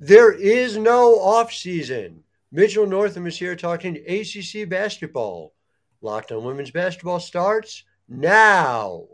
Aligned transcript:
There 0.00 0.30
is 0.32 0.76
no 0.76 1.18
off 1.18 1.52
season. 1.52 2.22
Mitchell 2.52 2.86
Northam 2.86 3.26
is 3.26 3.36
here 3.36 3.56
talking 3.56 3.96
ACC 3.96 4.68
basketball. 4.68 5.54
Locked 6.00 6.30
on 6.30 6.44
Women's 6.44 6.70
Basketball 6.70 7.18
starts 7.18 7.82
now. 8.08 9.06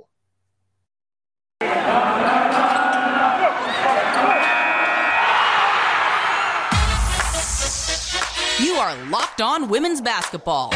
You 8.61 8.75
are 8.75 8.95
Locked 9.07 9.41
On 9.41 9.69
Women's 9.71 10.03
Basketball. 10.03 10.71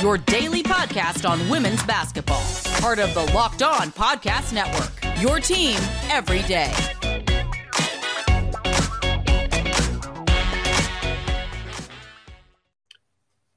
Your 0.00 0.16
daily 0.16 0.62
podcast 0.62 1.28
on 1.28 1.46
women's 1.50 1.82
basketball. 1.82 2.42
Part 2.80 2.98
of 2.98 3.12
the 3.12 3.30
Locked 3.34 3.62
On 3.62 3.92
Podcast 3.92 4.54
Network. 4.54 5.20
Your 5.20 5.40
team 5.40 5.76
every 6.08 6.40
day. 6.42 6.72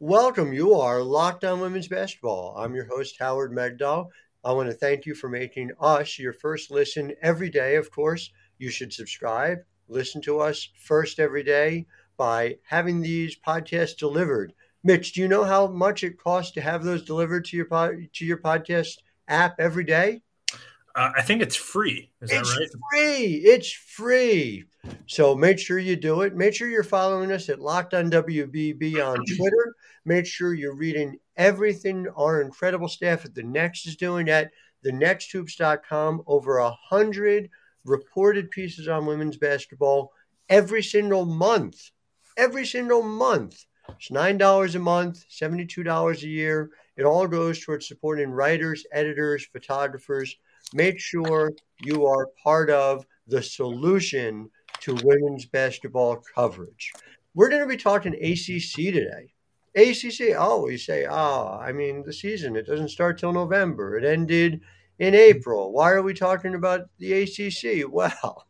Welcome. 0.06 0.52
You 0.52 0.76
are 0.76 1.02
Locked 1.02 1.46
On 1.46 1.62
Women's 1.62 1.88
Basketball. 1.88 2.58
I'm 2.58 2.76
your 2.76 2.84
host, 2.84 3.16
Howard 3.20 3.54
Megdal. 3.54 4.10
I 4.44 4.52
want 4.52 4.70
to 4.70 4.76
thank 4.76 5.06
you 5.06 5.16
for 5.16 5.30
making 5.30 5.72
us 5.80 6.20
your 6.20 6.34
first 6.34 6.72
listen 6.72 7.14
every 7.22 7.50
day. 7.50 7.78
Of 7.78 7.90
course, 7.90 8.30
you 8.58 8.70
should 8.70 8.92
subscribe, 8.92 9.60
listen 9.88 10.22
to 10.24 10.42
us 10.42 10.68
first 10.78 11.20
every 11.20 11.42
day 11.42 11.86
by 12.18 12.58
having 12.64 13.00
these 13.00 13.38
podcasts 13.48 13.96
delivered. 13.96 14.52
Mitch, 14.84 15.14
do 15.14 15.22
you 15.22 15.30
know 15.30 15.46
how 15.46 15.68
much 15.68 16.04
it 16.04 16.22
costs 16.22 16.52
to 16.56 16.62
have 16.62 16.84
those 16.84 17.04
delivered 17.04 17.46
to 17.46 17.56
your 17.56 17.68
pod, 17.68 17.96
to 18.12 18.26
your 18.26 18.40
podcast 18.40 18.98
app 19.30 19.56
every 19.58 19.86
day? 19.86 20.22
Uh, 20.96 21.14
I 21.16 21.22
think 21.22 21.42
it's 21.42 21.56
free. 21.56 22.12
Is 22.22 22.30
that 22.30 22.42
it's 22.42 22.58
right? 22.60 22.70
free. 22.92 23.26
It's 23.46 23.72
free. 23.72 24.66
So 25.08 25.34
make 25.34 25.60
sure 25.60 25.80
you 25.80 25.96
do 25.96 26.24
it. 26.24 26.36
Make 26.36 26.54
sure 26.54 26.68
you're 26.68 26.84
following 26.84 27.32
us 27.32 27.48
at 27.48 27.62
Locked 27.62 27.94
On 27.94 28.12
WBB 28.12 28.96
on 29.02 29.26
Twitter. 29.26 29.74
Make 30.06 30.26
sure 30.26 30.54
you're 30.54 30.76
reading 30.76 31.18
everything 31.38 32.08
our 32.16 32.42
incredible 32.42 32.88
staff 32.88 33.26
at 33.26 33.34
the 33.34 33.44
Next 33.44 33.86
is 33.88 33.96
doing 33.96 34.30
at 34.30 34.52
thenexthoops.com. 34.86 36.24
Over 36.28 36.58
a 36.58 36.72
hundred 36.72 37.50
reported 37.86 38.52
pieces 38.52 38.88
on 38.88 39.06
women's 39.06 39.38
basketball 39.38 40.12
every 40.50 40.84
single 40.84 41.26
month. 41.26 41.92
Every 42.38 42.66
single 42.66 43.02
month. 43.02 43.66
It's 43.90 44.12
nine 44.12 44.38
dollars 44.38 44.76
a 44.76 44.80
month, 44.80 45.24
seventy-two 45.30 45.84
dollars 45.84 46.24
a 46.24 46.28
year. 46.28 46.72
It 46.96 47.04
all 47.04 47.28
goes 47.28 47.64
towards 47.64 47.88
supporting 47.88 48.30
writers, 48.30 48.86
editors, 48.92 49.46
photographers. 49.46 50.36
Make 50.74 51.00
sure 51.00 51.52
you 51.84 52.06
are 52.06 52.30
part 52.44 52.70
of 52.70 53.06
the 53.28 53.42
solution 53.42 54.50
to 54.82 54.96
women's 55.04 55.46
basketball 55.46 56.24
coverage. 56.36 56.92
We're 57.36 57.50
going 57.50 57.62
to 57.62 57.68
be 57.68 57.78
talking 57.78 58.14
ACC 58.14 58.94
today. 58.94 59.33
ACC, 59.76 60.38
we 60.64 60.78
say, 60.78 61.06
oh, 61.10 61.58
I 61.60 61.72
mean, 61.72 62.04
the 62.04 62.14
season, 62.14 62.56
it 62.56 62.68
doesn't 62.68 62.90
start 62.90 63.18
till 63.18 63.34
November. 63.34 63.98
It 63.98 64.06
ended 64.06 64.62
in 65.00 65.14
mm-hmm. 65.14 65.38
April. 65.38 65.72
Why 65.72 65.92
are 65.92 66.04
we 66.04 66.14
talking 66.14 66.56
about 66.56 66.90
the 67.00 67.24
ACC? 67.24 67.86
Well, 67.92 68.48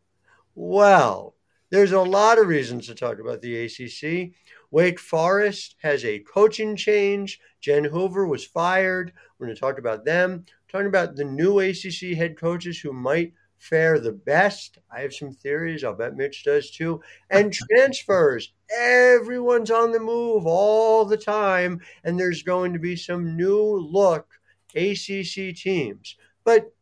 well, 0.55 1.35
there's 1.71 1.93
a 1.93 2.01
lot 2.01 2.37
of 2.37 2.47
reasons 2.47 2.85
to 2.85 2.95
talk 2.95 3.19
about 3.19 3.41
the 3.41 3.65
ACC. 3.65 4.33
Wake 4.69 4.99
Forest 4.99 5.75
has 5.81 6.05
a 6.05 6.19
coaching 6.19 6.75
change. 6.75 7.39
Jen 7.61 7.83
Hoover 7.83 8.27
was 8.27 8.45
fired. 8.45 9.13
We're 9.37 9.47
going 9.47 9.55
to 9.55 9.59
talk 9.59 9.79
about 9.79 10.05
them. 10.05 10.45
Talking 10.71 10.87
about 10.87 11.15
the 11.15 11.23
new 11.23 11.59
ACC 11.59 12.15
head 12.15 12.37
coaches 12.37 12.79
who 12.79 12.93
might 12.93 13.33
fare 13.63 13.97
the 13.97 14.11
best. 14.11 14.77
I 14.93 14.99
have 15.01 15.13
some 15.13 15.31
theories. 15.31 15.83
I'll 15.83 15.93
bet 15.93 16.17
Mitch 16.17 16.43
does 16.43 16.69
too. 16.69 17.01
And 17.29 17.53
transfers. 17.71 18.51
Everyone's 18.77 19.71
on 19.71 19.91
the 19.91 19.99
move 19.99 20.45
all 20.45 21.05
the 21.05 21.17
time. 21.17 21.79
And 22.03 22.19
there's 22.19 22.43
going 22.43 22.73
to 22.73 22.79
be 22.79 22.97
some 22.97 23.37
new 23.37 23.77
look 23.77 24.27
ACC 24.75 25.55
teams. 25.55 26.17
But 26.43 26.73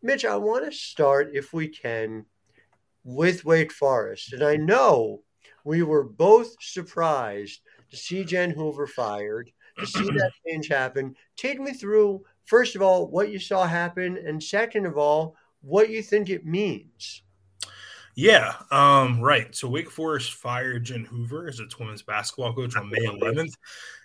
Mitch, 0.00 0.24
I 0.24 0.36
want 0.36 0.64
to 0.64 0.72
start, 0.72 1.30
if 1.34 1.52
we 1.52 1.66
can, 1.66 2.24
with 3.02 3.44
Wake 3.44 3.72
Forest. 3.72 4.32
And 4.32 4.44
I 4.44 4.56
know 4.56 5.22
we 5.64 5.82
were 5.82 6.04
both 6.04 6.54
surprised 6.60 7.62
to 7.90 7.96
see 7.96 8.22
Jen 8.22 8.50
Hoover 8.50 8.86
fired, 8.86 9.50
to 9.78 9.86
see 9.86 10.04
that 10.18 10.30
change 10.46 10.68
happen. 10.68 11.16
Take 11.36 11.58
me 11.58 11.72
through, 11.72 12.22
first 12.44 12.76
of 12.76 12.82
all, 12.82 13.08
what 13.10 13.30
you 13.30 13.40
saw 13.40 13.66
happen, 13.66 14.16
and 14.24 14.40
second 14.40 14.86
of 14.86 14.96
all, 14.96 15.34
what 15.62 15.90
you 15.90 16.02
think 16.02 16.30
it 16.30 16.46
means. 16.46 17.22
Yeah, 18.14 18.54
um, 18.72 19.20
right. 19.20 19.54
So 19.54 19.68
Wake 19.68 19.90
Forest 19.90 20.34
fired 20.34 20.84
Jen 20.84 21.04
Hoover 21.04 21.46
as 21.46 21.60
its 21.60 21.78
women's 21.78 22.02
basketball 22.02 22.52
coach 22.52 22.76
on 22.76 22.90
May 22.90 23.06
11th. 23.06 23.54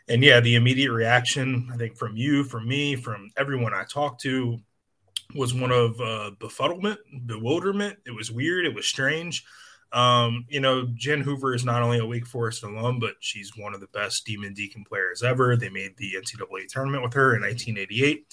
And 0.07 0.23
yeah, 0.23 0.39
the 0.39 0.53
immediate 0.53 0.91
reaction, 0.91 1.67
I 1.73 1.77
think, 1.77 1.97
from 1.97 2.15
you, 2.15 2.43
from 2.43 2.67
me, 2.67 2.95
from 2.95 3.31
everyone 3.37 3.73
I 3.73 3.85
talked 3.85 4.21
to, 4.21 4.59
was 5.33 5.55
one 5.55 5.71
of 5.71 5.99
uh, 5.99 6.31
befuddlement, 6.37 6.97
bewilderment. 7.25 7.97
It 8.05 8.11
was 8.11 8.31
weird. 8.31 8.67
It 8.67 8.75
was 8.75 8.85
strange. 8.85 9.45
Um, 9.93 10.45
you 10.49 10.59
know, 10.59 10.87
Jen 10.95 11.21
Hoover 11.21 11.53
is 11.53 11.65
not 11.65 11.81
only 11.81 11.99
a 11.99 12.05
Wake 12.05 12.27
Forest 12.27 12.63
alum, 12.63 12.99
but 12.99 13.15
she's 13.19 13.55
one 13.55 13.73
of 13.73 13.79
the 13.79 13.87
best 13.87 14.25
Demon 14.25 14.53
Deacon 14.53 14.83
players 14.83 15.23
ever. 15.23 15.55
They 15.55 15.69
made 15.69 15.95
the 15.97 16.13
NCAA 16.17 16.67
tournament 16.67 17.03
with 17.03 17.13
her 17.13 17.35
in 17.35 17.41
1988. 17.41 18.25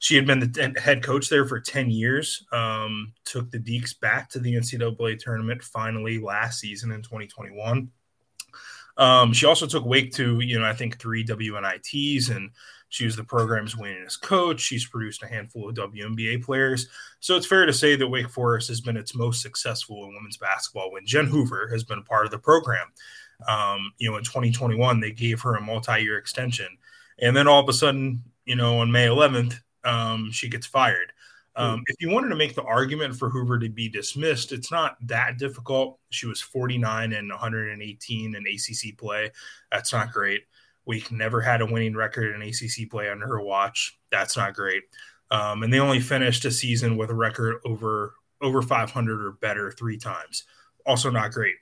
She 0.00 0.14
had 0.14 0.26
been 0.26 0.38
the 0.38 0.74
head 0.80 1.02
coach 1.02 1.28
there 1.28 1.44
for 1.46 1.60
10 1.60 1.90
years, 1.90 2.46
um, 2.52 3.12
took 3.24 3.50
the 3.50 3.58
Deacs 3.58 3.98
back 3.98 4.30
to 4.30 4.38
the 4.38 4.54
NCAA 4.54 5.18
tournament 5.18 5.62
finally 5.62 6.18
last 6.18 6.60
season 6.60 6.92
in 6.92 7.02
2021. 7.02 7.90
Um, 8.96 9.32
she 9.32 9.46
also 9.46 9.66
took 9.66 9.84
Wake 9.84 10.12
to, 10.14 10.40
you 10.40 10.58
know, 10.58 10.66
I 10.66 10.72
think 10.72 10.98
three 10.98 11.24
WNITs 11.24 12.34
and 12.34 12.50
she 12.88 13.04
was 13.04 13.16
the 13.16 13.24
program's 13.24 13.74
winningest 13.74 14.22
coach. 14.22 14.60
She's 14.60 14.86
produced 14.86 15.22
a 15.22 15.28
handful 15.28 15.68
of 15.68 15.76
WNBA 15.76 16.42
players. 16.44 16.88
So 17.20 17.36
it's 17.36 17.46
fair 17.46 17.66
to 17.66 17.72
say 17.72 17.96
that 17.96 18.08
Wake 18.08 18.30
Forest 18.30 18.68
has 18.68 18.80
been 18.80 18.96
its 18.96 19.14
most 19.14 19.42
successful 19.42 20.04
in 20.04 20.14
women's 20.14 20.38
basketball 20.38 20.92
when 20.92 21.06
Jen 21.06 21.26
Hoover 21.26 21.68
has 21.68 21.84
been 21.84 21.98
a 21.98 22.02
part 22.02 22.24
of 22.24 22.30
the 22.30 22.38
program. 22.38 22.86
Um, 23.46 23.92
you 23.98 24.10
know, 24.10 24.16
in 24.16 24.24
2021, 24.24 25.00
they 25.00 25.12
gave 25.12 25.40
her 25.42 25.54
a 25.54 25.60
multi 25.60 26.02
year 26.02 26.18
extension. 26.18 26.68
And 27.20 27.36
then 27.36 27.46
all 27.46 27.60
of 27.62 27.68
a 27.68 27.72
sudden, 27.72 28.24
you 28.46 28.56
know, 28.56 28.78
on 28.78 28.90
May 28.90 29.06
11th, 29.06 29.60
um, 29.84 30.30
she 30.32 30.48
gets 30.48 30.66
fired. 30.66 31.12
Um, 31.56 31.82
if 31.88 31.96
you 31.98 32.08
wanted 32.10 32.28
to 32.28 32.36
make 32.36 32.54
the 32.54 32.62
argument 32.62 33.16
for 33.16 33.28
Hoover 33.28 33.58
to 33.58 33.68
be 33.68 33.88
dismissed, 33.88 34.52
it's 34.52 34.70
not 34.70 34.96
that 35.08 35.38
difficult. 35.38 35.98
She 36.10 36.28
was 36.28 36.40
49 36.40 37.12
and 37.12 37.28
118 37.28 38.36
in 38.36 38.46
ACC 38.46 38.96
play. 38.96 39.32
That's 39.72 39.92
not 39.92 40.12
great. 40.12 40.42
Wake 40.86 41.10
never 41.10 41.40
had 41.40 41.60
a 41.60 41.66
winning 41.66 41.96
record 41.96 42.34
in 42.34 42.42
ACC 42.42 42.88
play 42.88 43.10
under 43.10 43.26
her 43.26 43.40
watch. 43.40 43.98
That's 44.10 44.36
not 44.36 44.54
great. 44.54 44.84
Um, 45.32 45.64
and 45.64 45.72
they 45.72 45.80
only 45.80 45.98
finished 45.98 46.44
a 46.44 46.50
season 46.50 46.96
with 46.96 47.10
a 47.10 47.14
record 47.14 47.56
over 47.64 48.14
over 48.40 48.62
500 48.62 49.26
or 49.26 49.32
better 49.32 49.72
three 49.72 49.98
times. 49.98 50.44
Also 50.86 51.10
not 51.10 51.32
great. 51.32 51.56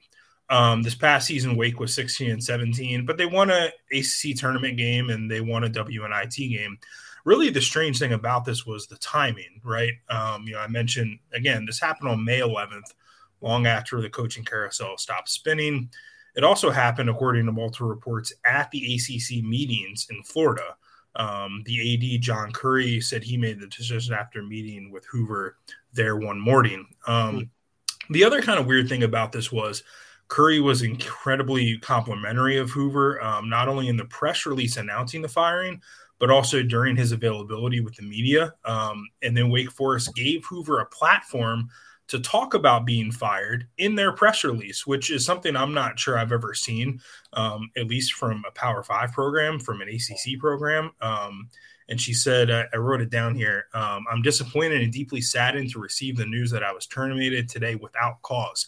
Um, 0.51 0.83
this 0.83 0.95
past 0.95 1.27
season, 1.27 1.57
Wake 1.57 1.81
was 1.81 1.93
16 1.95 2.31
and 2.31 2.45
17, 2.45 3.07
but 3.07 3.17
they 3.17 3.27
won 3.27 3.51
a 3.51 3.73
ACC 3.93 4.37
tournament 4.37 4.77
game 4.77 5.11
and 5.11 5.31
they 5.31 5.41
won 5.41 5.65
a 5.65 5.71
WNIT 5.71 6.37
game. 6.51 6.79
Really, 7.27 7.51
the 7.51 7.61
strange 7.61 7.99
thing 7.99 8.13
about 8.13 8.45
this 8.45 8.65
was 8.65 8.87
the 8.87 8.97
timing, 8.99 9.61
right? 9.65 9.95
Um, 10.09 10.45
you 10.47 10.53
know, 10.53 10.61
I 10.61 10.69
mentioned 10.69 11.19
again, 11.35 11.67
this 11.67 11.81
happened 11.81 12.09
on 12.09 12.25
May 12.25 12.39
11th, 12.39 12.95
long 13.41 13.67
after 13.67 14.01
the 14.01 14.09
coaching 14.09 14.45
carousel 14.45 14.97
stopped 14.97 15.29
spinning. 15.29 15.91
It 16.37 16.45
also 16.45 16.71
happened, 16.71 17.11
according 17.11 17.47
to 17.47 17.53
multiple 17.53 17.89
reports, 17.89 18.33
at 18.45 18.71
the 18.71 18.95
ACC 18.95 19.43
meetings 19.43 20.07
in 20.09 20.23
Florida. 20.23 20.77
Um, 21.17 21.65
the 21.67 22.15
AD, 22.15 22.21
John 22.23 22.53
Currie 22.53 23.01
said 23.01 23.25
he 23.25 23.37
made 23.37 23.59
the 23.59 23.67
decision 23.67 24.15
after 24.15 24.45
meeting 24.45 24.93
with 24.93 25.05
Hoover 25.07 25.57
there 25.95 26.15
one 26.17 26.39
morning. 26.39 26.87
Um, 27.09 27.35
mm-hmm. 27.35 28.13
The 28.13 28.23
other 28.23 28.41
kind 28.41 28.61
of 28.61 28.67
weird 28.67 28.89
thing 28.89 29.03
about 29.03 29.33
this 29.33 29.51
was 29.51 29.83
Currie 30.29 30.61
was 30.61 30.83
incredibly 30.83 31.79
complimentary 31.79 32.57
of 32.59 32.71
Hoover, 32.71 33.23
um, 33.23 33.49
not 33.49 33.69
only 33.69 33.89
in 33.89 33.97
the 33.97 34.05
press 34.07 34.47
release 34.47 34.77
announcing 34.77 35.23
the 35.23 35.29
firing, 35.29 35.81
but 36.19 36.31
also 36.31 36.63
during 36.63 36.97
his 36.97 37.13
availability 37.13 37.81
with 37.81 37.95
the 37.95 38.03
media. 38.03 38.55
Um, 38.65 39.09
and 39.23 39.37
then 39.37 39.51
Wake 39.51 39.71
Forest 39.71 40.15
gave 40.15 40.45
Hoover 40.47 40.81
a 40.81 40.87
platform 40.87 41.69
to 42.09 42.21
talk 42.21 42.55
about 42.55 42.87
being 42.87 43.11
fired 43.11 43.67
in 43.79 43.95
their 43.95 44.13
press 44.13 44.45
release, 44.45 44.87
which 44.87 45.11
is 45.11 45.25
something 45.25 45.57
I'm 45.57 45.75
not 45.75 45.99
sure 45.99 46.19
I've 46.19 46.33
ever 46.33 46.55
seen, 46.55 47.01
um, 47.33 47.71
at 47.77 47.89
least 47.89 48.13
from 48.13 48.45
a 48.47 48.53
Power 48.53 48.83
Five 48.83 49.13
program, 49.13 49.59
from 49.59 49.81
an 49.81 49.89
ACC 49.89 50.39
program. 50.39 50.93
Um, 51.01 51.49
and 51.89 52.01
she 52.01 52.15
said, 52.15 52.51
I, 52.51 52.65
I, 52.73 52.77
wrote 52.79 53.01
it 53.01 53.11
down 53.11 53.35
here. 53.35 53.67
Um, 53.73 54.05
I'm 54.11 54.23
disappointed 54.23 54.83
and 54.83 54.93
deeply 54.93 55.21
saddened 55.21 55.71
to 55.71 55.81
receive 55.81 56.17
the 56.17 56.27
news 56.27 56.51
that 56.51 56.65
I 56.65 56.73
was 56.73 56.87
terminated 56.87 57.49
today 57.49 57.75
without 57.77 58.23
cause. 58.23 58.67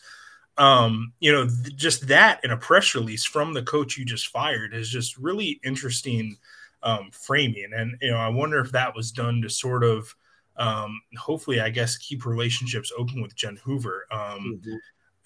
Um, 0.59 1.13
you 1.21 1.31
know, 1.31 1.47
th- 1.47 1.77
just 1.77 2.09
that 2.09 2.41
in 2.43 2.51
a 2.51 2.57
press 2.57 2.95
release 2.95 3.25
from 3.25 3.55
the 3.55 3.63
coach 3.63 3.97
you 3.97 4.05
just 4.05 4.27
fired 4.27 4.75
is 4.75 4.91
just 4.91 5.17
really 5.17 5.61
interesting 5.63 6.37
um, 6.83 7.11
framing. 7.13 7.71
And, 7.73 7.97
you 8.03 8.11
know, 8.11 8.17
I 8.17 8.29
wonder 8.29 8.59
if 8.59 8.73
that 8.73 8.95
was 8.95 9.13
done 9.13 9.41
to 9.43 9.49
sort 9.49 9.85
of, 9.85 10.13
um, 10.57 11.01
hopefully, 11.17 11.61
I 11.61 11.71
guess, 11.71 11.97
keep 11.97 12.27
relationships 12.27 12.91
open 12.99 13.23
with 13.23 13.37
Jen 13.37 13.57
Hoover. 13.63 14.07
Um, 14.11 14.61
mm-hmm. 14.61 14.75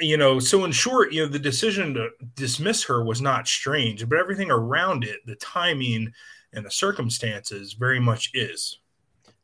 you 0.01 0.19
know, 0.19 0.39
so 0.39 0.65
in 0.67 0.73
short, 0.73 1.15
you 1.15 1.23
know, 1.23 1.33
the 1.33 1.39
decision 1.39 1.95
to 1.95 2.11
dismiss 2.37 2.85
her 2.85 3.03
was 3.03 3.23
not 3.23 3.49
strange, 3.49 4.07
but 4.07 4.19
everything 4.19 4.51
around 4.51 5.05
it, 5.05 5.21
the 5.25 5.37
timing 5.37 6.13
and 6.53 6.67
the 6.67 6.71
circumstances, 6.71 7.73
very 7.73 8.01
much 8.01 8.31
is. 8.35 8.81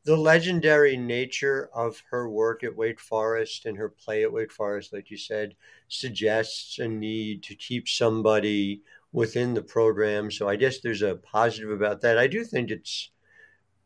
The 0.09 0.17
legendary 0.17 0.97
nature 0.97 1.69
of 1.75 2.03
her 2.11 2.31
work 2.31 2.65
at 2.65 2.75
Wake 2.75 2.99
Forest 2.99 3.67
and 3.67 3.77
her 3.77 3.91
play 3.91 4.23
at 4.23 4.33
Wake 4.33 4.51
Forest, 4.51 4.91
like 4.91 5.11
you 5.11 5.19
said, 5.19 5.55
suggests 5.89 6.79
a 6.79 6.89
need 6.89 7.43
to 7.43 7.55
keep 7.55 7.87
somebody 7.87 8.81
within 9.13 9.53
the 9.53 9.61
program. 9.61 10.31
So 10.31 10.49
I 10.49 10.57
guess 10.57 10.79
there's 10.79 11.03
a 11.03 11.17
positive 11.17 11.71
about 11.71 12.01
that. 12.01 12.17
I 12.17 12.27
do 12.27 12.43
think 12.43 12.71
it's 12.71 13.11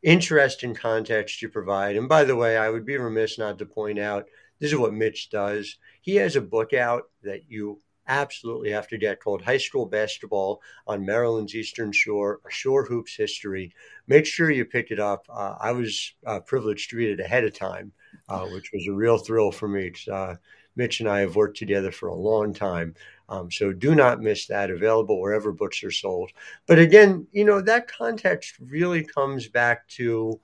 interesting 0.05 0.77
context 0.77 1.43
you 1.43 1.49
provide. 1.49 1.97
And 1.97 2.09
by 2.09 2.23
the 2.23 2.37
way, 2.37 2.57
I 2.57 2.71
would 2.71 2.87
be 2.87 2.97
remiss 2.97 3.37
not 3.37 3.59
to 3.59 3.67
point 3.67 3.99
out 3.99 4.27
this 4.61 4.71
is 4.71 4.79
what 4.79 4.95
Mitch 4.95 5.29
does. 5.29 5.77
He 6.03 6.15
has 6.15 6.37
a 6.37 6.41
book 6.41 6.73
out 6.73 7.11
that 7.25 7.51
you 7.51 7.81
absolutely 8.09 8.71
to 8.71 8.99
get 8.99 9.21
called 9.21 9.43
High 9.43 9.59
School 9.59 9.87
Basketball 9.87 10.61
on 10.87 11.05
Maryland's 11.05 11.55
Eastern 11.55 11.93
Shore, 11.93 12.41
a 12.47 12.51
Shore 12.51 12.85
Hoops 12.85 13.17
History. 13.17 13.75
Make 14.07 14.27
sure 14.27 14.51
you 14.51 14.65
pick 14.65 14.91
it 14.91 15.01
up. 15.01 15.27
Uh, 15.29 15.57
I 15.61 15.73
was 15.73 16.15
uh, 16.27 16.41
privileged 16.41 16.91
to 16.91 16.97
read 16.97 17.11
it 17.11 17.25
ahead 17.25 17.45
of 17.45 17.55
time, 17.55 17.93
uh, 18.29 18.47
which 18.47 18.71
was 18.73 18.87
a 18.87 18.93
real 18.93 19.19
thrill 19.19 19.53
for 19.53 19.69
me. 19.69 19.93
Uh, 20.11 20.35
Mitch 20.75 21.01
and 21.01 21.09
I 21.09 21.21
have 21.21 21.37
worked 21.37 21.59
together 21.59 21.93
for 21.93 22.09
a 22.09 22.15
long 22.15 22.55
time. 22.55 22.95
Um, 23.29 23.51
so 23.51 23.73
do 23.73 23.95
not 23.95 24.21
miss 24.21 24.47
that. 24.47 24.71
Available 24.71 25.21
wherever 25.21 25.53
books 25.53 25.83
are 25.85 25.91
sold. 25.91 26.31
But 26.67 26.79
again, 26.79 27.27
you 27.33 27.45
know, 27.45 27.61
that 27.61 27.89
context 27.89 28.55
really 28.61 29.05
comes 29.05 29.49
back 29.49 29.87
to 29.89 30.41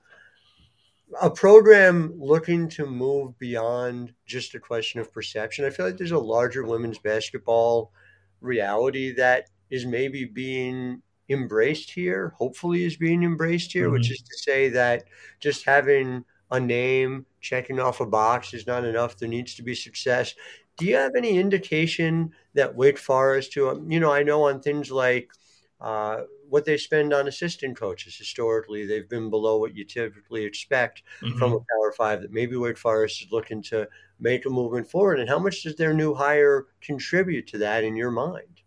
a 1.21 1.29
program 1.29 2.13
looking 2.17 2.69
to 2.69 2.85
move 2.85 3.37
beyond 3.39 4.13
just 4.25 4.55
a 4.55 4.59
question 4.59 4.99
of 4.99 5.11
perception. 5.11 5.65
I 5.65 5.69
feel 5.69 5.85
like 5.85 5.97
there's 5.97 6.11
a 6.11 6.19
larger 6.19 6.63
women's 6.63 6.99
basketball 6.99 7.91
reality 8.41 9.13
that 9.13 9.49
is 9.69 9.85
maybe 9.85 10.25
being 10.25 11.01
embraced 11.29 11.91
here, 11.91 12.33
hopefully 12.37 12.83
is 12.83 12.97
being 12.97 13.23
embraced 13.23 13.71
here, 13.71 13.85
mm-hmm. 13.85 13.93
which 13.93 14.11
is 14.11 14.21
to 14.21 14.37
say 14.37 14.69
that 14.69 15.03
just 15.39 15.65
having 15.65 16.23
a 16.51 16.59
name, 16.59 17.25
checking 17.41 17.79
off 17.79 18.01
a 18.01 18.05
box 18.05 18.53
is 18.53 18.65
not 18.65 18.83
enough. 18.83 19.17
There 19.17 19.29
needs 19.29 19.55
to 19.55 19.63
be 19.63 19.75
success. 19.75 20.33
Do 20.77 20.85
you 20.85 20.95
have 20.95 21.15
any 21.15 21.37
indication 21.37 22.31
that 22.53 22.75
Wake 22.75 22.97
Forest, 22.97 23.53
who, 23.53 23.85
you 23.87 23.99
know, 23.99 24.11
I 24.11 24.23
know 24.23 24.43
on 24.43 24.61
things 24.61 24.91
like 24.91 25.29
uh, 25.79 26.21
what 26.49 26.65
they 26.65 26.77
spend 26.77 27.13
on 27.13 27.27
assistant 27.27 27.77
coaches 27.77 28.17
historically. 28.17 28.85
They've 28.85 29.07
been 29.07 29.29
below 29.29 29.57
what 29.57 29.75
you 29.75 29.85
typically 29.85 30.43
expect 30.43 31.03
mm-hmm. 31.21 31.37
from 31.37 31.53
a 31.53 31.59
Power 31.59 31.93
Five. 31.95 32.21
That 32.21 32.33
maybe 32.33 32.55
Wake 32.55 32.77
Forest 32.77 33.21
is 33.21 33.31
looking 33.31 33.61
to 33.63 33.87
make 34.19 34.45
a 34.45 34.49
movement 34.49 34.89
forward. 34.89 35.19
And 35.19 35.29
how 35.29 35.39
much 35.39 35.63
does 35.63 35.75
their 35.75 35.93
new 35.93 36.13
hire 36.13 36.67
contribute 36.81 37.47
to 37.47 37.57
that 37.59 37.83
in 37.83 37.95
your 37.95 38.11
mind? 38.11 38.61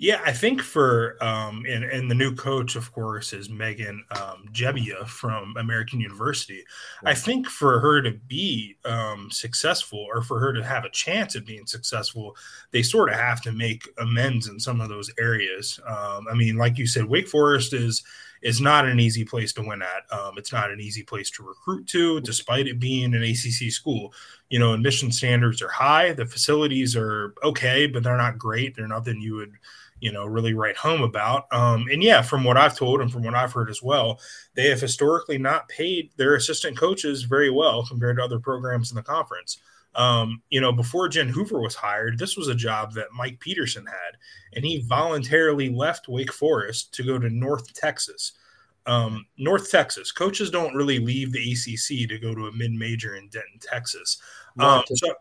Yeah, 0.00 0.20
I 0.24 0.32
think 0.32 0.62
for 0.62 1.16
um, 1.20 1.64
and 1.68 1.82
and 1.82 2.08
the 2.08 2.14
new 2.14 2.32
coach, 2.32 2.76
of 2.76 2.92
course, 2.92 3.32
is 3.32 3.50
Megan 3.50 4.04
um, 4.12 4.44
Gebbia 4.52 5.04
from 5.08 5.56
American 5.56 5.98
University. 5.98 6.62
I 7.04 7.14
think 7.14 7.48
for 7.48 7.80
her 7.80 8.00
to 8.02 8.12
be 8.12 8.76
um, 8.84 9.28
successful, 9.32 10.06
or 10.08 10.22
for 10.22 10.38
her 10.38 10.52
to 10.52 10.62
have 10.62 10.84
a 10.84 10.90
chance 10.90 11.34
at 11.34 11.44
being 11.46 11.66
successful, 11.66 12.36
they 12.70 12.82
sort 12.82 13.08
of 13.08 13.16
have 13.16 13.40
to 13.42 13.50
make 13.52 13.88
amends 13.98 14.46
in 14.46 14.60
some 14.60 14.80
of 14.80 14.88
those 14.88 15.10
areas. 15.18 15.80
Um, 15.84 16.28
I 16.30 16.34
mean, 16.34 16.56
like 16.56 16.78
you 16.78 16.86
said, 16.86 17.06
Wake 17.06 17.26
Forest 17.28 17.72
is 17.72 18.04
is 18.40 18.60
not 18.60 18.86
an 18.86 19.00
easy 19.00 19.24
place 19.24 19.52
to 19.54 19.62
win 19.62 19.82
at. 19.82 20.16
Um, 20.16 20.34
it's 20.38 20.52
not 20.52 20.70
an 20.70 20.80
easy 20.80 21.02
place 21.02 21.28
to 21.32 21.42
recruit 21.42 21.88
to, 21.88 22.20
despite 22.20 22.68
it 22.68 22.78
being 22.78 23.14
an 23.14 23.22
ACC 23.24 23.72
school. 23.72 24.12
You 24.48 24.60
know, 24.60 24.74
admission 24.74 25.10
standards 25.10 25.60
are 25.60 25.68
high. 25.68 26.12
The 26.12 26.24
facilities 26.24 26.94
are 26.94 27.34
okay, 27.42 27.86
but 27.88 28.04
they're 28.04 28.16
not 28.16 28.38
great. 28.38 28.76
They're 28.76 28.86
nothing 28.86 29.20
you 29.20 29.34
would 29.34 29.54
you 30.00 30.12
know, 30.12 30.26
really 30.26 30.54
write 30.54 30.76
home 30.76 31.02
about. 31.02 31.46
Um, 31.52 31.86
and 31.90 32.02
yeah, 32.02 32.22
from 32.22 32.44
what 32.44 32.56
I've 32.56 32.76
told 32.76 33.00
and 33.00 33.10
from 33.10 33.22
what 33.22 33.34
I've 33.34 33.52
heard 33.52 33.70
as 33.70 33.82
well, 33.82 34.20
they 34.54 34.68
have 34.68 34.80
historically 34.80 35.38
not 35.38 35.68
paid 35.68 36.10
their 36.16 36.34
assistant 36.34 36.76
coaches 36.76 37.22
very 37.22 37.50
well 37.50 37.84
compared 37.86 38.16
to 38.18 38.24
other 38.24 38.38
programs 38.38 38.90
in 38.90 38.96
the 38.96 39.02
conference. 39.02 39.58
Um, 39.94 40.42
you 40.50 40.60
know, 40.60 40.72
before 40.72 41.08
Jen 41.08 41.28
Hoover 41.28 41.60
was 41.60 41.74
hired, 41.74 42.18
this 42.18 42.36
was 42.36 42.48
a 42.48 42.54
job 42.54 42.92
that 42.94 43.12
Mike 43.12 43.40
Peterson 43.40 43.86
had, 43.86 44.16
and 44.54 44.64
he 44.64 44.82
voluntarily 44.82 45.70
left 45.70 46.08
Wake 46.08 46.32
Forest 46.32 46.94
to 46.94 47.02
go 47.02 47.18
to 47.18 47.28
North 47.30 47.72
Texas. 47.74 48.32
Um, 48.86 49.26
North 49.36 49.70
Texas 49.70 50.12
coaches 50.12 50.50
don't 50.50 50.74
really 50.74 50.98
leave 50.98 51.32
the 51.32 51.52
ACC 51.52 52.08
to 52.08 52.18
go 52.18 52.34
to 52.34 52.46
a 52.46 52.52
mid-major 52.52 53.16
in 53.16 53.28
Denton, 53.28 53.58
Texas. 53.60 54.18
Um, 54.58 54.82
so, 54.94 55.12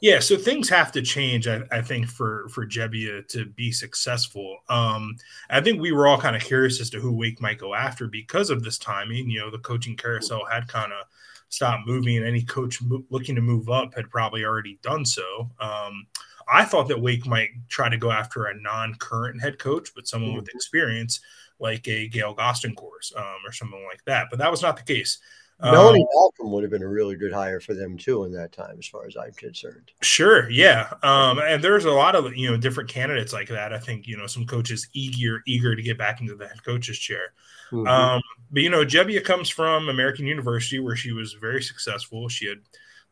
yeah, 0.00 0.18
so 0.18 0.36
things 0.36 0.68
have 0.70 0.92
to 0.92 1.02
change, 1.02 1.46
I, 1.46 1.60
I 1.70 1.82
think, 1.82 2.08
for 2.08 2.48
for 2.48 2.66
Gebbia 2.66 3.26
to 3.28 3.44
be 3.46 3.70
successful. 3.70 4.58
Um, 4.68 5.16
I 5.50 5.60
think 5.60 5.80
we 5.80 5.92
were 5.92 6.06
all 6.06 6.18
kind 6.18 6.34
of 6.34 6.42
curious 6.42 6.80
as 6.80 6.90
to 6.90 7.00
who 7.00 7.12
Wake 7.12 7.40
might 7.40 7.58
go 7.58 7.74
after 7.74 8.06
because 8.06 8.50
of 8.50 8.62
this 8.62 8.78
timing. 8.78 9.28
You 9.28 9.40
know, 9.40 9.50
the 9.50 9.58
coaching 9.58 9.96
carousel 9.96 10.44
had 10.46 10.68
kind 10.68 10.92
of 10.92 11.06
stopped 11.50 11.86
moving, 11.86 12.16
and 12.16 12.26
any 12.26 12.42
coach 12.42 12.80
mo- 12.80 13.04
looking 13.10 13.34
to 13.34 13.42
move 13.42 13.68
up 13.68 13.94
had 13.94 14.10
probably 14.10 14.44
already 14.44 14.78
done 14.82 15.04
so. 15.04 15.50
Um, 15.60 16.06
I 16.50 16.64
thought 16.64 16.88
that 16.88 17.00
Wake 17.00 17.26
might 17.26 17.50
try 17.68 17.88
to 17.88 17.96
go 17.96 18.10
after 18.10 18.46
a 18.46 18.60
non-current 18.60 19.40
head 19.40 19.58
coach, 19.58 19.90
but 19.94 20.08
someone 20.08 20.30
mm-hmm. 20.30 20.40
with 20.40 20.54
experience, 20.54 21.20
like 21.58 21.86
a 21.86 22.08
Gail 22.08 22.34
Goestenkors 22.34 23.14
um, 23.16 23.36
or 23.46 23.52
something 23.52 23.84
like 23.84 24.02
that. 24.06 24.28
But 24.30 24.38
that 24.38 24.50
was 24.50 24.62
not 24.62 24.76
the 24.76 24.94
case. 24.94 25.18
Melanie 25.62 26.02
um, 26.02 26.08
Malcolm 26.14 26.52
would 26.52 26.62
have 26.62 26.70
been 26.70 26.82
a 26.82 26.88
really 26.88 27.16
good 27.16 27.32
hire 27.32 27.60
for 27.60 27.74
them 27.74 27.98
too 27.98 28.24
in 28.24 28.32
that 28.32 28.52
time, 28.52 28.76
as 28.78 28.86
far 28.86 29.06
as 29.06 29.16
I'm 29.16 29.32
concerned. 29.32 29.92
Sure, 30.00 30.48
yeah, 30.50 30.92
um, 31.02 31.38
and 31.38 31.62
there's 31.62 31.84
a 31.84 31.90
lot 31.90 32.14
of 32.14 32.34
you 32.36 32.50
know 32.50 32.56
different 32.56 32.88
candidates 32.88 33.32
like 33.32 33.48
that. 33.48 33.72
I 33.72 33.78
think 33.78 34.06
you 34.06 34.16
know 34.16 34.26
some 34.26 34.46
coaches 34.46 34.88
eager 34.92 35.42
eager 35.46 35.76
to 35.76 35.82
get 35.82 35.98
back 35.98 36.20
into 36.20 36.34
the 36.34 36.48
head 36.48 36.64
coach's 36.64 36.98
chair. 36.98 37.32
Mm-hmm. 37.72 37.86
Um, 37.86 38.22
but 38.50 38.62
you 38.62 38.70
know, 38.70 38.84
Gebbia 38.84 39.24
comes 39.24 39.48
from 39.48 39.88
American 39.88 40.26
University, 40.26 40.80
where 40.80 40.96
she 40.96 41.12
was 41.12 41.34
very 41.34 41.62
successful. 41.62 42.28
She 42.28 42.46
had 42.46 42.58